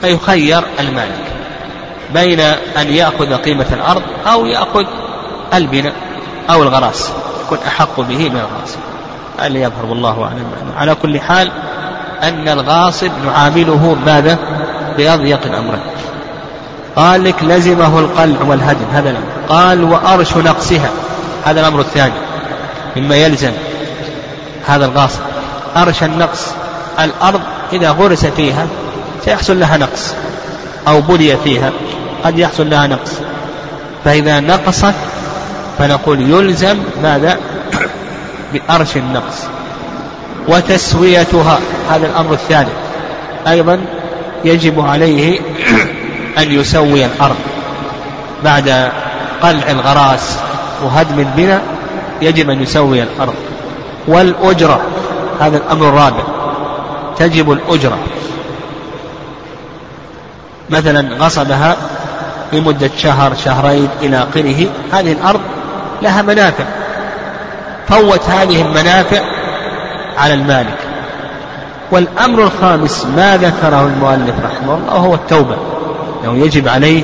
فيخير 0.00 0.62
المالك. 0.80 1.35
بين 2.14 2.40
أن 2.76 2.90
يأخذ 2.90 3.34
قيمة 3.34 3.66
الأرض 3.72 4.02
أو 4.26 4.46
يأخذ 4.46 4.84
البناء 5.54 5.92
أو 6.50 6.62
الغراس. 6.62 7.12
يكون 7.46 7.58
أحق 7.66 8.00
به 8.00 8.28
من 8.28 8.36
الغاصب 8.36 8.78
هذا 9.38 9.58
يظهر 9.58 9.86
والله 9.86 10.22
أعلم. 10.24 10.46
على 10.76 10.94
كل 10.94 11.20
حال 11.20 11.50
أن 12.22 12.48
الغاصب 12.48 13.10
نعامله 13.26 13.96
ماذا؟ 14.06 14.38
بأضيق 14.96 15.40
الأمرين 15.44 15.80
قال 16.96 17.24
لك 17.24 17.44
لزمه 17.44 17.98
القلع 17.98 18.42
والهدم. 18.48 18.86
هذا 18.92 19.10
الأمر. 19.10 19.26
قال 19.48 19.84
وأرش 19.84 20.36
نقصها. 20.36 20.90
هذا 21.44 21.60
الأمر 21.60 21.80
الثاني. 21.80 22.14
مما 22.96 23.16
يلزم 23.16 23.52
هذا 24.66 24.86
الغاصب. 24.86 25.20
أرش 25.76 26.02
النقص. 26.02 26.46
الأرض 27.00 27.40
إذا 27.72 27.90
غرس 27.90 28.26
فيها 28.26 28.66
سيحصل 29.24 29.60
لها 29.60 29.76
نقص. 29.76 30.14
أو 30.88 31.00
بلي 31.00 31.36
فيها 31.44 31.72
قد 32.24 32.38
يحصل 32.38 32.70
لها 32.70 32.86
نقص. 32.86 33.12
فإذا 34.04 34.40
نقصت 34.40 34.94
فنقول 35.78 36.30
يلزم 36.30 36.76
ماذا؟ 37.02 37.38
بأرش 38.52 38.96
النقص. 38.96 39.44
وتسويتها 40.48 41.58
هذا 41.90 42.06
الأمر 42.06 42.32
الثالث 42.32 42.72
أيضا 43.48 43.80
يجب 44.44 44.80
عليه 44.80 45.40
أن 46.38 46.50
يسوي 46.52 47.06
الأرض. 47.06 47.36
بعد 48.44 48.90
قلع 49.42 49.70
الغراس 49.70 50.36
وهدم 50.84 51.18
البناء 51.18 51.62
يجب 52.22 52.50
أن 52.50 52.62
يسوي 52.62 53.02
الأرض. 53.02 53.34
والأجرة 54.08 54.80
هذا 55.40 55.56
الأمر 55.56 55.88
الرابع. 55.88 56.22
تجب 57.18 57.52
الأجرة. 57.52 57.98
مثلا 60.70 61.24
غصبها 61.24 61.76
لمدة 62.52 62.90
شهر 62.96 63.34
شهرين 63.44 63.88
إلى 64.02 64.16
آخره 64.16 64.66
هذه 64.92 65.12
الأرض 65.12 65.40
لها 66.02 66.22
منافع. 66.22 66.64
فوت 67.88 68.24
هذه 68.28 68.62
المنافع 68.62 69.20
على 70.18 70.34
المالك. 70.34 70.78
والأمر 71.90 72.42
الخامس 72.42 73.06
ما 73.16 73.36
ذكره 73.36 73.86
المؤلف 73.86 74.34
رحمه 74.44 74.74
الله 74.74 74.94
وهو 74.94 75.14
التوبة 75.14 75.56
أنه 76.24 76.44
يجب 76.44 76.68
عليه 76.68 77.02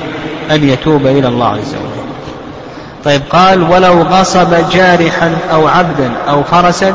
أن 0.51 0.69
يتوب 0.69 1.05
إلى 1.05 1.27
الله 1.27 1.47
عز 1.47 1.73
وجل. 1.73 2.03
طيب 3.05 3.21
قال 3.29 3.71
ولو 3.71 4.01
غصب 4.01 4.69
جارحا 4.71 5.35
أو 5.51 5.67
عبدا 5.67 6.11
أو 6.29 6.43
فرسا 6.43 6.93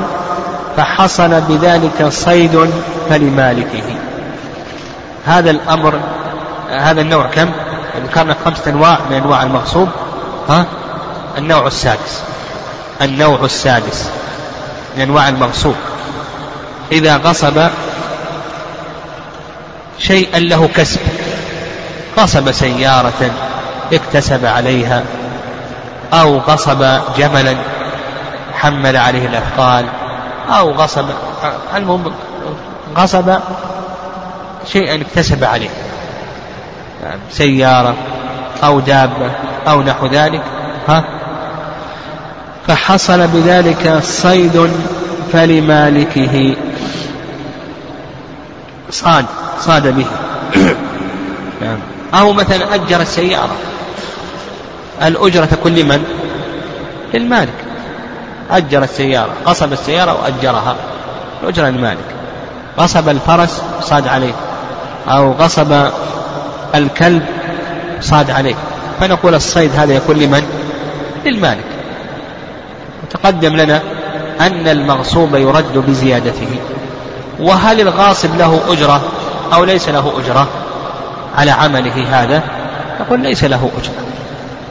فحصل 0.76 1.40
بذلك 1.48 2.08
صيد 2.08 2.70
فلمالكه. 3.10 3.82
هذا 5.26 5.50
الأمر 5.50 5.94
هذا 6.70 7.00
النوع 7.00 7.26
كم؟ 7.26 7.50
ذكرنا 8.04 8.36
خمسة 8.44 8.70
أنواع 8.70 8.98
من 9.10 9.16
أنواع 9.16 9.42
المغصوب. 9.42 9.88
ها؟ 10.48 10.66
النوع 11.38 11.66
السادس. 11.66 12.22
النوع 13.02 13.44
السادس 13.44 14.10
من 14.96 15.02
أنواع 15.02 15.28
المغصوب. 15.28 15.74
إذا 16.92 17.16
غصب 17.16 17.68
شيئا 19.98 20.38
له 20.38 20.68
كسب. 20.76 21.00
غصب 22.18 22.52
سيارة 22.52 23.30
اكتسب 23.92 24.44
عليها 24.44 25.02
أو 26.12 26.38
غصب 26.38 27.00
جملا 27.16 27.56
حمل 28.54 28.96
عليه 28.96 29.26
الأثقال 29.26 29.86
أو 30.48 30.72
غصب 30.72 31.04
المهم 31.76 32.12
غصب 32.96 33.38
شيئا 34.72 35.00
اكتسب 35.00 35.44
عليه. 35.44 35.70
يعني 35.70 35.87
سيارة 37.30 37.94
أو 38.64 38.80
دابة 38.80 39.30
أو 39.68 39.82
نحو 39.82 40.06
ذلك 40.06 40.42
ها؟ 40.88 41.04
فحصل 42.68 43.26
بذلك 43.26 43.98
صيد 44.02 44.70
فلمالكه. 45.32 46.56
صاد 48.90 49.26
صاد 49.60 49.86
به. 49.96 50.06
نعم. 51.62 51.78
أو 52.14 52.32
مثلا 52.32 52.74
أجر 52.74 53.00
السيارة. 53.00 53.56
الأجرة 55.02 55.44
تكون 55.44 55.74
لمن؟ 55.74 56.04
للمالك. 57.14 57.54
أجر 58.50 58.82
السيارة 58.82 59.30
قصب 59.46 59.72
السيارة 59.72 60.22
وأجرها. 60.22 60.76
الأجرة 61.42 61.66
للمالك. 61.66 62.14
غصب 62.78 63.08
الفرس 63.08 63.62
صاد 63.80 64.08
عليه. 64.08 64.34
أو 65.08 65.32
غصب 65.32 65.90
الكلب 66.74 67.22
صاد 68.00 68.30
عليه 68.30 68.54
فنقول 69.00 69.34
الصيد 69.34 69.70
هذا 69.76 69.92
يكون 69.92 70.16
لمن؟ 70.16 70.42
للمالك. 71.26 71.64
تقدم 73.10 73.56
لنا 73.56 73.82
أن 74.40 74.68
المغصوب 74.68 75.34
يرد 75.34 75.78
بزيادته. 75.78 76.48
وهل 77.40 77.80
الغاصب 77.80 78.36
له 78.38 78.60
أجرة 78.68 79.00
أو 79.54 79.64
ليس 79.64 79.88
له 79.88 80.12
أجرة؟ 80.18 80.48
على 81.36 81.50
عمله 81.50 82.22
هذا 82.22 82.42
نقول 83.00 83.20
ليس 83.20 83.44
له 83.44 83.70
أجرة. 83.78 83.94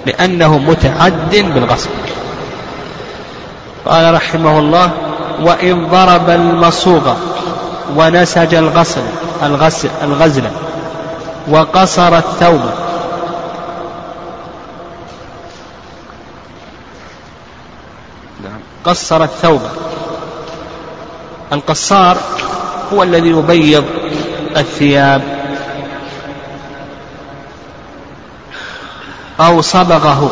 لأنه 0.06 0.58
متعد 0.58 1.36
بالغصب. 1.36 1.90
قال 3.86 4.14
رحمه 4.14 4.60
الله 4.60 4.92
وإن 5.42 5.88
ضرب 5.88 6.30
المصوغ 6.30 7.14
ونسج 7.96 8.56
الغسل 8.56 9.02
الغسل 9.44 9.90
الغزل 10.04 10.44
وقصر 11.48 12.18
الثوب. 12.18 12.62
نعم. 18.44 18.60
قصر 18.86 19.24
الثوب. 19.24 19.62
القصار 21.54 22.18
هو 22.94 23.04
الذي 23.04 23.30
يبيض 23.30 23.86
الثياب. 24.58 25.22
أو 29.40 29.62
صبغه 29.62 30.32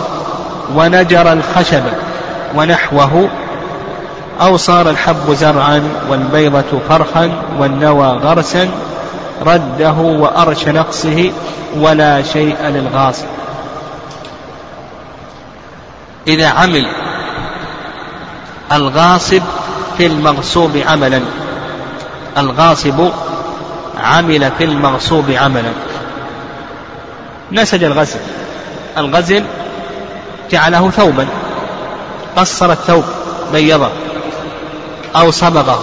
ونجر 0.75 1.33
الخشب 1.33 1.83
ونحوه. 2.55 3.29
أو 4.41 4.57
صار 4.57 4.89
الحب 4.89 5.33
زرعا 5.33 5.89
والبيضة 6.09 6.79
فرخا 6.89 7.31
والنوى 7.59 8.07
غرسا 8.07 8.69
رده 9.41 9.91
وأرش 9.93 10.67
نقصه 10.67 11.31
ولا 11.75 12.23
شيء 12.23 12.57
للغاصب 12.61 13.25
إذا 16.27 16.47
عمل 16.47 16.87
الغاصب 18.71 19.41
في 19.97 20.05
المغصوب 20.05 20.77
عملا. 20.77 21.21
الغاصب 22.37 23.09
عمل 24.03 24.51
في 24.57 24.63
المغصوب 24.63 25.31
عملا. 25.31 25.71
نسج 27.51 27.83
الغزل 27.83 28.19
الغزل 28.97 29.43
جعله 30.51 30.89
ثوبا. 30.89 31.27
قصر 32.35 32.71
الثوب 32.71 33.03
بيضه 33.53 33.89
أو 35.15 35.31
صبغه 35.31 35.79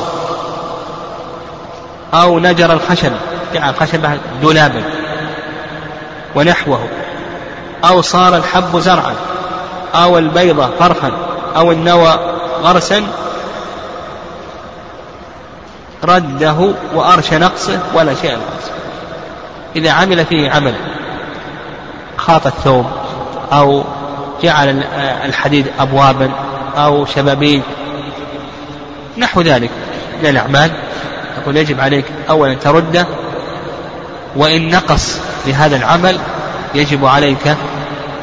أو 2.15 2.39
نجر 2.39 2.73
الخشب 2.73 3.13
خشبة 3.61 4.19
دولابا 4.43 4.83
ونحوه 6.35 6.89
أو 7.85 8.03
صار 8.03 8.37
الحب 8.37 8.79
زرعا 8.79 9.15
أو 9.95 10.19
البيضة 10.19 10.71
فرخا 10.79 11.13
أو 11.57 11.73
النوى 11.73 12.19
غرسا 12.63 13.03
رده 16.05 16.75
وأرش 16.95 17.33
نقصه 17.33 17.81
ولا 17.95 18.15
شيء 18.15 18.33
نقص 18.33 18.71
إذا 19.77 19.91
عمل 19.91 20.27
فيه 20.27 20.51
عمل 20.51 20.75
خاط 22.17 22.47
الثوب 22.47 22.87
أو 23.53 23.85
جعل 24.43 24.85
الحديد 25.25 25.67
أبوابا 25.81 26.31
أو 26.77 27.07
شبابيك 27.07 27.63
نحو 29.19 29.41
ذلك 29.41 29.71
من 30.23 30.29
الأعمال. 30.29 30.71
يقول 31.43 31.57
يجب 31.57 31.81
عليك 31.81 32.05
أولا 32.31 32.55
ترده 32.55 33.07
وإن 34.37 34.69
نقص 34.69 35.19
لهذا 35.47 35.77
العمل 35.77 36.19
يجب 36.75 37.07
عليك 37.07 37.57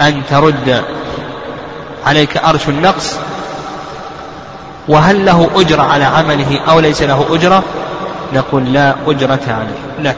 أن 0.02 0.22
ترد 0.30 0.84
عليك 2.06 2.38
أرش 2.38 2.70
النقص. 2.70 3.16
وهل 4.88 5.26
له 5.26 5.50
أجرة 5.56 5.82
على 5.82 6.04
عمله 6.04 6.60
أو 6.70 6.80
ليس 6.80 7.02
له 7.02 7.26
أجرة؟ 7.30 7.64
نقول 8.34 8.74
لا 8.74 8.96
أجرة 9.08 9.40
عليه. 9.48 10.10
لك. 10.10 10.18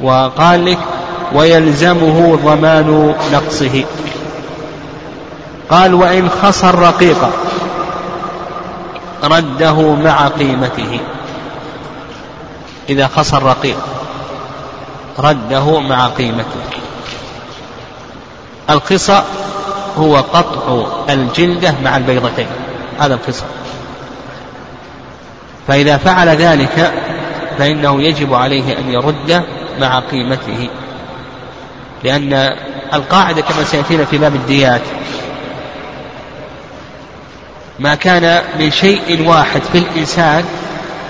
وقال 0.00 0.64
لك 0.64 0.78
ويلزمه 1.32 2.38
ضمان 2.44 3.14
نقصه. 3.32 3.84
قال 5.70 5.94
وإن 5.94 6.28
خسر 6.42 6.78
رقيقا 6.78 7.30
رده 9.24 9.94
مع 9.94 10.28
قيمته. 10.28 11.00
إذا 12.88 13.06
خسر 13.06 13.42
رقيق 13.42 13.76
رده 15.18 15.80
مع 15.80 16.06
قيمته. 16.08 16.60
الخصى 18.70 19.22
هو 19.98 20.16
قطع 20.16 20.86
الجلدة 21.10 21.74
مع 21.84 21.96
البيضتين. 21.96 22.46
هذا 23.00 23.14
الخصى 23.14 23.44
فإذا 25.68 25.96
فعل 25.96 26.28
ذلك 26.28 26.92
فإنه 27.58 28.02
يجب 28.02 28.34
عليه 28.34 28.78
أن 28.78 28.90
يرد 28.90 29.44
مع 29.80 29.98
قيمته. 29.98 30.68
لأن 32.04 32.50
القاعدة 32.94 33.42
كما 33.42 33.64
سيأتينا 33.64 34.04
في 34.04 34.18
باب 34.18 34.34
الديات. 34.34 34.82
ما 37.78 37.94
كان 37.94 38.42
من 38.58 38.70
شيء 38.70 39.28
واحد 39.28 39.60
في 39.72 39.78
الإنسان 39.78 40.44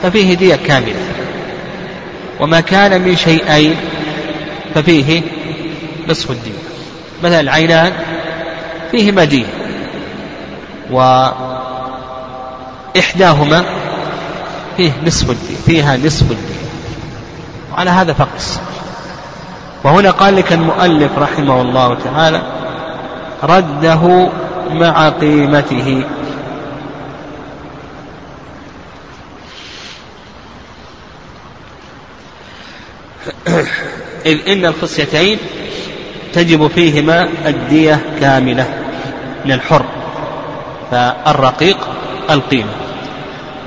ففيه 0.03 0.35
دية 0.35 0.57
كاملة. 0.57 1.01
وما 2.45 2.61
كان 2.61 3.01
من 3.01 3.17
شيئين 3.17 3.77
ففيه 4.75 5.23
نصف 6.09 6.31
الدية 6.31 6.59
مثلا 7.23 7.41
العينان 7.41 7.93
فيهما 8.91 9.25
دية 9.25 9.47
وإحداهما 12.97 13.65
فيه 14.77 14.93
نصف 15.07 15.31
الدية 15.31 15.57
فيها 15.67 15.97
نصف 15.97 16.23
الدية 16.23 16.65
وعلى 17.73 17.91
هذا 17.91 18.13
فقس. 18.13 18.61
وهنا 19.85 20.11
قال 20.11 20.37
لك 20.37 20.53
المؤلف 20.53 21.19
رحمه 21.19 21.63
الله 21.63 21.97
تعالى 22.05 22.43
رده 23.43 24.29
مع 24.71 25.09
قيمته. 25.09 26.05
إذ 34.27 34.49
إن 34.49 34.65
الخصيتين 34.65 35.39
تجب 36.33 36.67
فيهما 36.67 37.29
الدية 37.47 38.01
كاملة 38.21 38.69
من 39.45 39.53
الحر 39.53 39.85
فالرقيق 40.91 41.79
القيمة. 42.31 42.71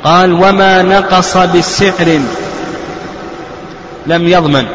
قال 0.04 0.34
وما 0.34 0.82
نقص 0.82 1.38
بسعر 1.38 2.22
لم 4.08 4.28
يضمن. 4.28 4.68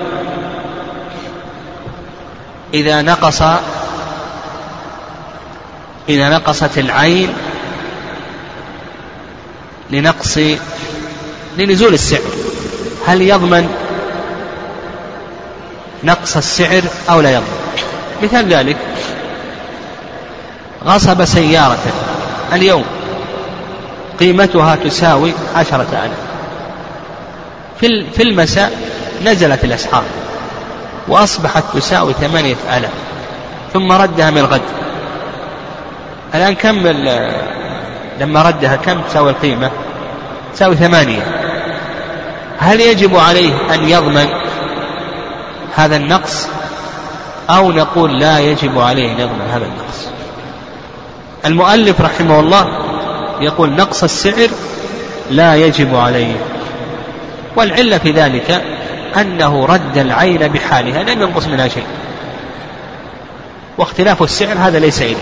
إذا 2.75 3.03
نقص 3.03 3.43
إذا 6.09 6.29
نقصت 6.29 6.79
العين 6.79 7.29
لنقص 9.91 10.39
لنزول 11.59 11.95
السعر 11.95 12.21
هل 13.07 13.23
يضمن؟ 13.23 13.82
نقص 16.05 16.37
السعر 16.37 16.83
أو 17.11 17.21
لا 17.21 17.31
يضمن 17.31 17.63
مثال 18.23 18.49
ذلك 18.55 18.77
غصب 20.85 21.25
سيارة 21.25 21.79
اليوم 22.53 22.85
قيمتها 24.21 24.77
تساوي 24.77 25.33
عشرة 25.57 25.87
آلاف. 25.93 26.33
في 28.15 28.23
المساء 28.23 28.73
نزلت 29.25 29.65
الأسعار 29.65 30.05
وأصبحت 31.09 31.65
تساوي 31.75 32.13
ثمانية 32.13 32.57
آلاف 32.77 32.91
ثم 33.73 33.93
ردها 33.93 34.31
من 34.31 34.39
الغد. 34.39 34.61
الآن 36.35 36.55
كم 36.55 36.87
لما 38.21 38.43
ردها 38.43 38.77
كم 38.77 39.01
تساوي 39.01 39.31
القيمة؟ 39.31 39.71
تساوي 40.55 40.77
ثمانية. 40.77 41.23
هل 42.59 42.81
يجب 42.81 43.17
عليه 43.17 43.75
أن 43.75 43.89
يضمن 43.89 44.27
هذا 45.77 45.97
النقص 45.97 46.49
أو 47.51 47.73
نقول 47.73 48.19
لا 48.19 48.39
يجب 48.39 48.79
عليه 48.79 49.13
يضمن 49.13 49.49
هذا 49.51 49.65
النقص. 49.65 50.09
المؤلف 51.47 52.01
رحمه 52.01 52.41
الله 52.41 52.65
يقول 53.41 53.73
نقص 53.73 54.03
السعر 54.03 54.49
لا 55.31 55.57
يجب 55.57 55.97
عليه. 55.97 56.37
والعلة 57.57 57.99
في 57.99 58.11
ذلك 58.11 58.65
أنه 59.17 59.67
رد 59.67 59.99
العين 59.99 60.49
بحالها 60.49 61.03
لم 61.03 61.23
ينقص 61.23 61.47
منها 61.47 61.69
شيء. 61.69 61.87
واختلاف 63.79 64.23
السعر 64.23 64.59
هذا 64.59 64.79
ليس 64.79 65.03
إليه 65.03 65.17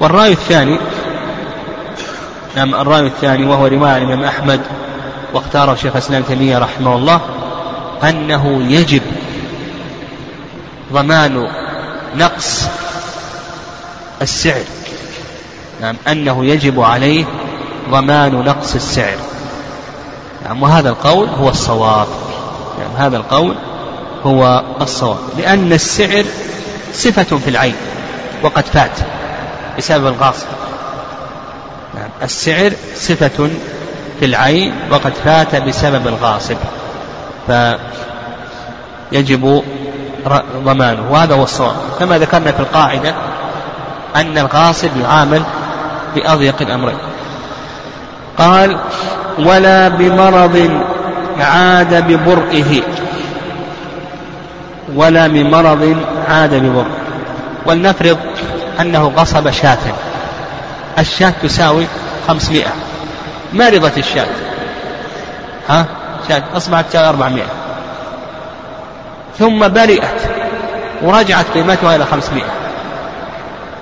والرأي 0.00 0.32
الثاني 0.32 0.78
نعم 2.56 2.74
الرأي 2.74 3.06
الثاني 3.06 3.46
وهو 3.46 3.66
رواية 3.66 3.96
الإمام 3.96 4.24
أحمد 4.24 4.60
واختاره 5.34 5.74
شيخ 5.74 5.92
الإسلام 5.92 6.22
تيمية 6.22 6.58
رحمه 6.58 6.96
الله. 6.96 7.20
أنه 8.02 8.62
يجب 8.68 9.02
ضمان 10.92 11.48
نقص 12.16 12.66
السعر. 14.22 14.64
نعم 15.80 15.96
أنه 16.08 16.44
يجب 16.44 16.80
عليه 16.80 17.24
ضمان 17.90 18.32
نقص 18.32 18.74
السعر. 18.74 19.16
نعم 20.44 20.62
وهذا 20.62 20.88
القول 20.88 21.28
هو 21.28 21.48
الصواب. 21.48 22.06
نعم 22.78 23.04
هذا 23.06 23.16
القول 23.16 23.54
هو 24.26 24.64
الصواب. 24.80 25.18
لأن 25.38 25.72
السعر 25.72 26.24
صفة 26.92 27.38
في 27.38 27.50
العين 27.50 27.74
وقد 28.42 28.64
فات 28.64 28.98
بسبب 29.78 30.06
الغاصب. 30.06 30.46
نعم 31.94 32.10
السعر 32.22 32.72
صفة 32.96 33.50
في 34.20 34.24
العين 34.24 34.74
وقد 34.90 35.12
فات 35.24 35.56
بسبب 35.56 36.08
الغاصب. 36.08 36.56
فيجب 37.46 39.62
ضمانه. 40.64 41.10
وهذا 41.10 41.34
هو 41.34 41.42
الصواب. 41.42 41.76
كما 41.98 42.18
ذكرنا 42.18 42.52
في 42.52 42.60
القاعدة 42.60 43.14
أن 44.16 44.38
الغاصب 44.38 44.90
يعامل 45.02 45.42
بأضيق 46.14 46.62
الأمرين. 46.62 46.98
قال 48.38 48.78
ولا 49.38 49.88
بمرض 49.88 50.84
عاد 51.40 51.94
ببرئه. 51.94 52.82
ولا 54.94 55.28
من 55.28 55.50
مرض 55.50 55.96
عاد 56.28 56.54
ببر 56.54 56.86
ولنفرض 57.66 58.18
أنه 58.80 59.12
غصب 59.16 59.50
شاة. 59.50 59.78
الشاة 60.98 61.32
تساوي 61.42 61.86
خمسمائة. 62.28 62.72
مرضت 63.52 63.98
الشاة؟ 63.98 64.26
ها؟ 65.68 65.86
شاة 66.28 66.42
أصبحت 66.56 66.84
شاة 66.92 67.08
أربعمائة. 67.08 67.46
ثم 69.38 69.68
برئت 69.68 70.20
ورجعت 71.02 71.44
قيمتها 71.54 71.96
إلى 71.96 72.04
خمسمائة. 72.04 72.50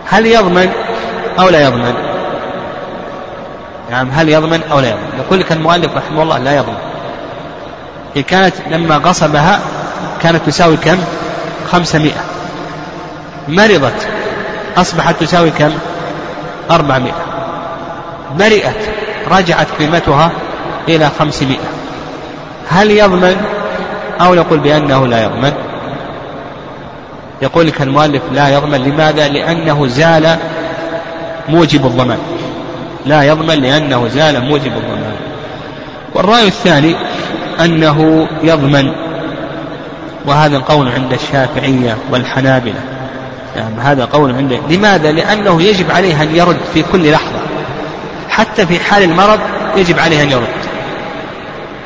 هل 0.06 0.26
يضمن 0.26 0.70
أو 1.38 1.48
لا 1.48 1.60
يضمن؟ 1.60 1.94
نعم 3.90 4.10
هل 4.10 4.28
يضمن 4.28 4.62
أو 4.72 4.80
لا 4.80 4.88
يضمن؟ 4.88 5.18
يقول 5.18 5.40
لك 5.40 5.52
المؤلف 5.52 5.96
رحمه 5.96 6.22
الله 6.22 6.38
لا 6.38 6.56
يضمن. 6.56 6.78
هي 8.14 8.22
كانت 8.22 8.54
لما 8.70 8.96
غصبها 8.96 9.60
كانت 10.22 10.46
تساوي 10.46 10.76
كم؟ 10.76 10.98
خمسمائة. 11.72 12.24
مرضت 13.48 14.08
أصبحت 14.76 15.20
تساوي 15.20 15.50
كم؟ 15.50 15.72
أربعمائة. 16.70 17.14
برئت 18.38 18.76
رجعت 19.30 19.66
قيمتها 19.78 20.30
إلى 20.88 21.10
خمسمائة. 21.18 21.68
هل 22.68 22.90
يضمن 22.90 23.36
أو 24.20 24.34
نقول 24.34 24.58
بأنه 24.58 25.06
لا 25.06 25.24
يضمن؟ 25.24 25.52
يقول 27.42 27.66
لك 27.66 27.82
المؤلف 27.82 28.22
لا 28.32 28.48
يضمن 28.48 28.78
لماذا؟ 28.78 29.28
لأنه 29.28 29.86
زال 29.86 30.36
موجب 31.48 31.86
الضمان. 31.86 32.18
لا 33.06 33.22
يضمن 33.22 33.54
لأنه 33.54 34.08
زال 34.08 34.44
موجب 34.44 34.72
الضمان. 34.76 35.14
والرأي 36.14 36.46
الثاني 36.46 36.94
أنه 37.60 38.28
يضمن 38.42 38.92
وهذا 40.26 40.56
القول 40.56 40.88
عند 40.88 41.12
الشافعية 41.12 41.96
والحنابلة. 42.10 42.80
يعني 43.56 43.80
هذا 43.80 44.04
قول 44.04 44.34
عنده 44.34 44.58
لماذا؟ 44.70 45.12
لأنه 45.12 45.62
يجب 45.62 45.90
عليه 45.90 46.22
أن 46.22 46.36
يرد 46.36 46.56
في 46.74 46.82
كل 46.92 47.12
لحظة. 47.12 47.40
حتى 48.28 48.66
في 48.66 48.80
حال 48.80 49.02
المرض 49.02 49.40
يجب 49.76 49.98
عليه 49.98 50.22
أن 50.22 50.30
يرد. 50.30 50.61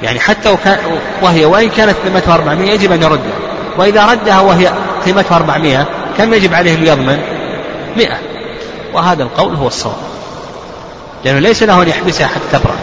يعني 0.03 0.21
حتى 0.21 0.49
وكان 0.51 0.79
وهي 1.23 1.45
وإن 1.45 1.69
كانت 1.69 1.97
قيمتها 2.05 2.35
400 2.35 2.71
يجب 2.71 2.93
أن 2.93 3.03
يردها. 3.03 3.37
وإذا 3.79 4.07
ردها 4.07 4.41
وهي 4.41 4.73
قيمتها 5.07 5.37
400 5.37 5.87
كم 6.19 6.35
يجب 6.35 6.55
عليه 6.55 6.75
أن 6.75 6.87
يضمن؟ 6.87 7.19
100 7.97 8.09
وهذا 8.95 9.23
القول 9.23 9.55
هو 9.55 9.67
الصواب. 9.67 9.97
لأنه 11.25 11.39
ليس 11.39 11.63
له 11.63 11.83
أن 11.83 11.89
يحبسها 11.89 12.27
حتى 12.27 12.59
تبرأ. 12.59 12.77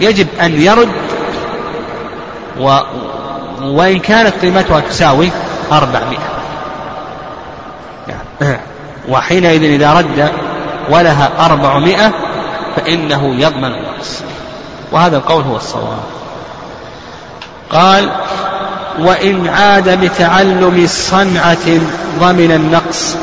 يجب 0.00 0.26
أن 0.40 0.62
يرد 0.62 0.92
و 2.60 2.78
وإن 3.62 3.98
كانت 3.98 4.34
قيمتها 4.42 4.80
تساوي 4.80 5.30
أربعمائة 5.72 6.18
يعني 8.08 8.58
وحينئذ 9.08 9.62
إذا 9.62 9.92
رد 9.92 10.30
ولها 10.90 11.30
أربعمائة 11.46 12.12
فإنه 12.76 13.34
يضمن 13.38 13.64
النقص. 13.64 14.22
وهذا 14.92 15.16
القول 15.16 15.44
هو 15.44 15.56
الصواب. 15.56 15.98
قال 17.70 18.10
وإن 18.98 19.48
عاد 19.48 20.04
بتعلم 20.04 20.86
صنعة 20.86 21.80
ضمن 22.20 22.52
النقص. 22.52 23.16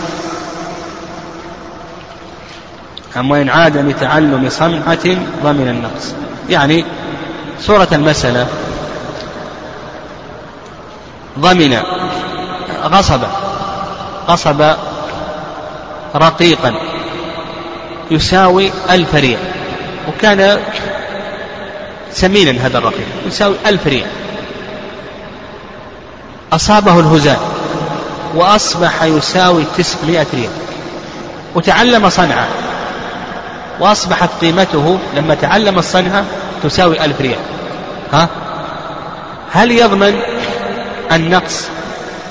أم 3.18 3.32
وإن 3.32 3.50
عاد 3.50 3.78
بتعلم 3.78 4.50
صنعة 4.50 5.06
ضمن 5.44 5.68
النقص. 5.68 6.14
يعني 6.50 6.86
سورة 7.60 7.88
المسألة 7.92 8.48
ضمن 11.40 11.78
غصب 12.84 13.22
غصب 14.30 14.74
رقيقا 16.16 16.74
يساوي 18.12 18.72
ألف 18.90 19.16
ريال 19.16 19.40
وكان 20.08 20.60
سمينا 22.12 22.68
هذا 22.68 22.78
الرقيق 22.78 23.08
يساوي 23.28 23.56
ألف 23.66 23.88
ريال. 23.88 24.08
أصابه 26.54 27.00
الهزال 27.00 27.38
وأصبح 28.36 29.04
يساوي 29.04 29.64
تسعمائة 29.78 30.28
ريال. 30.34 30.52
وتعلم 31.56 32.10
صنعة 32.10 32.48
وأصبحت 33.80 34.30
قيمته 34.42 35.00
لما 35.16 35.36
تعلم 35.36 35.80
الصنعة 35.80 36.26
تساوي 36.64 37.06
ألف 37.06 37.22
ريال. 37.22 37.40
ها؟ 38.14 38.30
هل 39.52 39.72
يضمن 39.72 40.20
النقص 41.12 41.68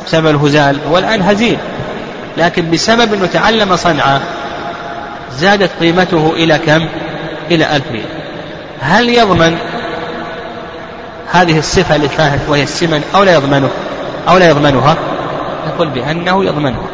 بسبب 0.06 0.26
الهزال 0.26 0.78
هو 0.90 0.98
الآن 0.98 1.22
هزيل. 1.22 1.58
لكن 2.36 2.70
بسبب 2.70 3.14
أنه 3.14 3.26
تعلم 3.26 3.76
صنعة 3.76 4.20
زادت 5.38 5.70
قيمته 5.80 6.32
إلى 6.36 6.58
كم؟ 6.58 6.88
إلى 7.50 7.76
ألف 7.76 7.84
ريال. 7.90 8.15
هل 8.80 9.08
يضمن 9.08 9.58
هذه 11.32 11.58
الصفة 11.58 11.96
اللي 11.96 12.08
فاتت 12.08 12.48
وهي 12.48 12.62
السمن 12.62 13.02
أو 13.14 13.22
لا 13.22 13.34
يضمنه؟ 13.34 13.70
أو 14.28 14.38
لا 14.38 14.48
يضمنها؟ 14.48 14.96
نقول 15.66 15.88
بأنه 15.88 16.44
يضمنها. 16.44 16.86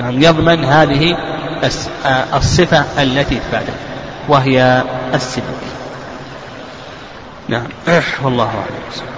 يعني 0.00 0.24
يضمن 0.24 0.64
هذه 0.64 1.16
آه، 2.06 2.36
الصفة 2.36 2.84
التي 3.02 3.40
فاتت 3.52 3.74
وهي 4.28 4.82
السمن. 5.14 5.56
نعم. 7.48 7.66
والله 8.24 8.44
أعلم. 8.44 9.13